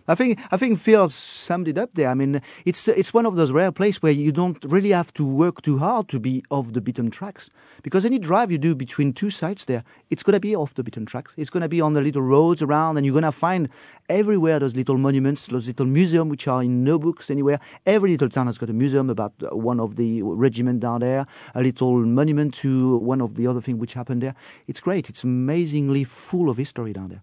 [0.09, 2.09] I think I think Phil summed it up there.
[2.09, 5.25] I mean, it's it's one of those rare places where you don't really have to
[5.25, 7.51] work too hard to be off the beaten tracks.
[7.83, 10.83] Because any drive you do between two sites there, it's going to be off the
[10.83, 11.35] beaten tracks.
[11.37, 13.69] It's going to be on the little roads around, and you're going to find
[14.09, 17.61] everywhere those little monuments, those little museums which are in no books anywhere.
[17.85, 21.27] Every little town has got a museum about uh, one of the regiment down there,
[21.55, 24.35] a little monument to one of the other things which happened there.
[24.67, 25.09] It's great.
[25.09, 27.23] It's amazingly full of history down there.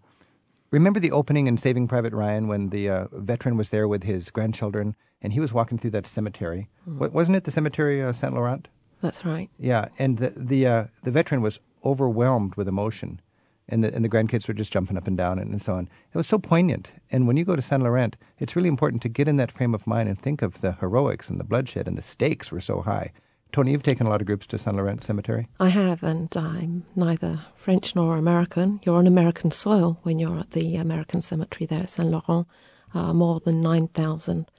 [0.73, 4.31] Remember the opening in Saving Private Ryan when the uh, veteran was there with his
[4.31, 6.67] grandchildren and he was walking through that cemetery?
[6.89, 7.11] Mm.
[7.11, 8.67] Wasn't it the cemetery uh, Saint Laurent?
[9.01, 9.49] That's right.
[9.59, 13.21] Yeah, and the the uh, the veteran was overwhelmed with emotion,
[13.67, 15.89] and the and the grandkids were just jumping up and down and, and so on.
[16.13, 16.93] It was so poignant.
[17.11, 19.75] And when you go to Saint Laurent, it's really important to get in that frame
[19.75, 22.81] of mind and think of the heroics and the bloodshed and the stakes were so
[22.81, 23.11] high.
[23.53, 25.47] Tony, you've taken a lot of groups to Saint Laurent Cemetery.
[25.59, 28.81] I have, and I'm neither French nor American.
[28.83, 32.47] You're on American soil when you're at the American cemetery there at Saint Laurent.
[32.95, 34.49] Uh, more than 9,000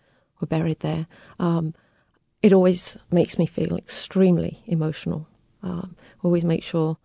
[0.41, 1.09] were buried there.
[1.41, 1.75] Um,
[2.41, 5.27] it always makes me feel extremely emotional.
[5.65, 6.97] Um, always make sure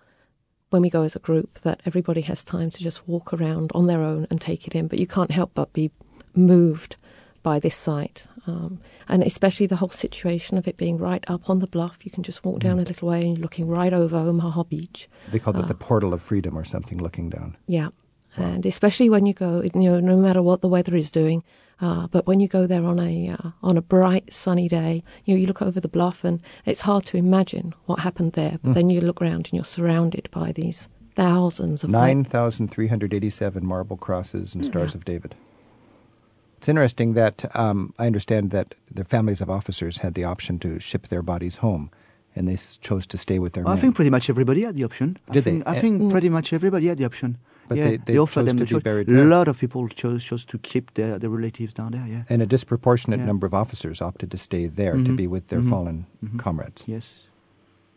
[0.70, 3.88] when we go as a group that everybody has time to just walk around on
[3.88, 5.90] their own and take it in, but you can't help but be
[6.36, 6.98] moved
[7.44, 8.28] by this site.
[8.48, 12.00] Um, and especially the whole situation of it being right up on the bluff.
[12.04, 12.82] You can just walk down mm.
[12.82, 15.08] a little way and you're looking right over Omaha Beach.
[15.30, 17.58] They call it uh, the portal of freedom or something, looking down.
[17.68, 17.90] Yeah.
[18.38, 18.46] Wow.
[18.46, 21.44] And especially when you go, you know, no matter what the weather is doing,
[21.82, 25.34] uh, but when you go there on a uh, on a bright sunny day, you
[25.34, 28.60] know, you look over the bluff and it's hard to imagine what happened there.
[28.62, 28.74] But mm.
[28.74, 33.14] then you look around and you're surrounded by these thousands of nine thousand three hundred
[33.14, 34.98] eighty-seven marble crosses and stars yeah.
[34.98, 35.36] of David.
[36.60, 40.78] It's interesting that um, I understand that the families of officers had the option to
[40.78, 41.90] ship their bodies home,
[42.36, 43.78] and they chose to stay with their well, men.
[43.78, 45.18] I think pretty much everybody had the option.
[45.32, 45.72] Did I think, they?
[45.72, 46.12] I think mm.
[46.12, 47.38] pretty much everybody had the option.
[47.70, 48.84] But yeah, they, they, they offered them to the choice.
[48.84, 49.24] buried there.
[49.24, 52.06] A lot of people chose chose to keep their, their relatives down there.
[52.06, 53.26] Yeah, and a disproportionate yeah.
[53.28, 55.06] number of officers opted to stay there mm-hmm.
[55.06, 55.70] to be with their mm-hmm.
[55.70, 56.40] fallen mm-hmm.
[56.40, 56.84] comrades.
[56.88, 57.20] Yes.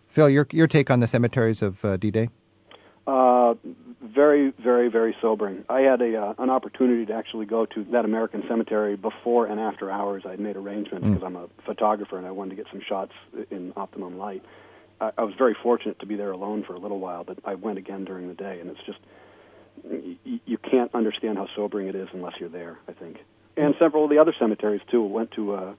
[0.06, 2.28] Phil, your your take on the cemeteries of uh, D-Day?
[3.08, 3.54] Uh,
[4.14, 5.64] very, very, very sobering.
[5.68, 9.60] I had a uh, an opportunity to actually go to that American cemetery before and
[9.60, 10.24] after hours.
[10.26, 11.26] I'd made arrangements because mm.
[11.26, 13.12] I'm a photographer and I wanted to get some shots
[13.50, 14.42] in optimum light.
[15.00, 17.54] I, I was very fortunate to be there alone for a little while, but I
[17.54, 18.98] went again during the day, and it's just
[19.84, 22.78] y- you can't understand how sobering it is unless you're there.
[22.88, 23.18] I think,
[23.56, 25.02] and several of the other cemeteries too.
[25.02, 25.74] Went to uh,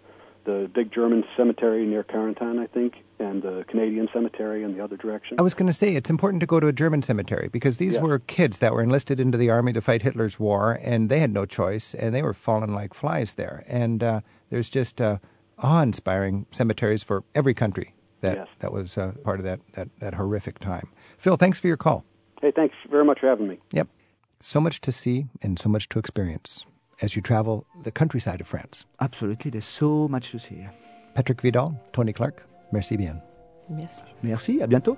[0.45, 4.97] the big German cemetery near Carentan, I think, and the Canadian cemetery in the other
[4.97, 5.39] direction.
[5.39, 7.97] I was going to say it's important to go to a German cemetery because these
[7.99, 11.31] were kids that were enlisted into the army to fight Hitler's war, and they had
[11.31, 13.63] no choice, and they were falling like flies there.
[13.67, 15.19] And uh, there's just uh,
[15.59, 18.47] awe-inspiring cemeteries for every country that yes.
[18.59, 20.89] that was uh, part of that, that that horrific time.
[21.17, 22.05] Phil, thanks for your call.
[22.41, 23.59] Hey, thanks very much for having me.
[23.71, 23.87] Yep,
[24.39, 26.65] so much to see and so much to experience
[27.01, 28.85] as you travel the countryside of France.
[28.99, 30.67] Absolutely, there's so much to see.
[31.15, 33.21] Patrick Vidal, Tony Clark, merci bien.
[33.69, 34.03] Merci.
[34.23, 34.97] Merci, à bientôt.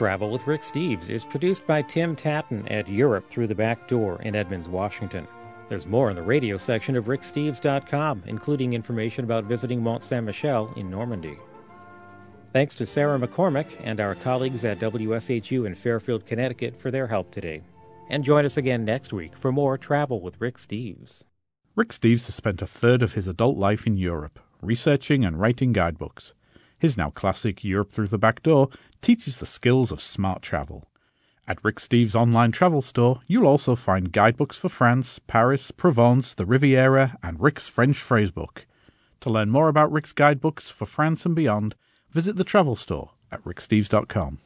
[0.00, 4.22] Travel with Rick Steves is produced by Tim Tattan at Europe Through the Back Door
[4.22, 5.28] in Edmonds, Washington.
[5.68, 10.72] There's more in the radio section of ricksteves.com, including information about visiting Mont Saint Michel
[10.74, 11.36] in Normandy.
[12.54, 17.30] Thanks to Sarah McCormick and our colleagues at WSHU in Fairfield, Connecticut for their help
[17.30, 17.60] today.
[18.08, 21.24] And join us again next week for more Travel with Rick Steves.
[21.76, 25.74] Rick Steves has spent a third of his adult life in Europe, researching and writing
[25.74, 26.32] guidebooks.
[26.78, 28.70] His now classic Europe Through the Back Door
[29.00, 30.88] teaches the skills of smart travel.
[31.46, 36.46] At Rick Steves' online travel store, you'll also find guidebooks for France, Paris, Provence, the
[36.46, 38.66] Riviera, and Rick's French phrasebook.
[39.20, 41.74] To learn more about Rick's guidebooks for France and beyond,
[42.10, 44.40] visit the travel store at ricksteves.com.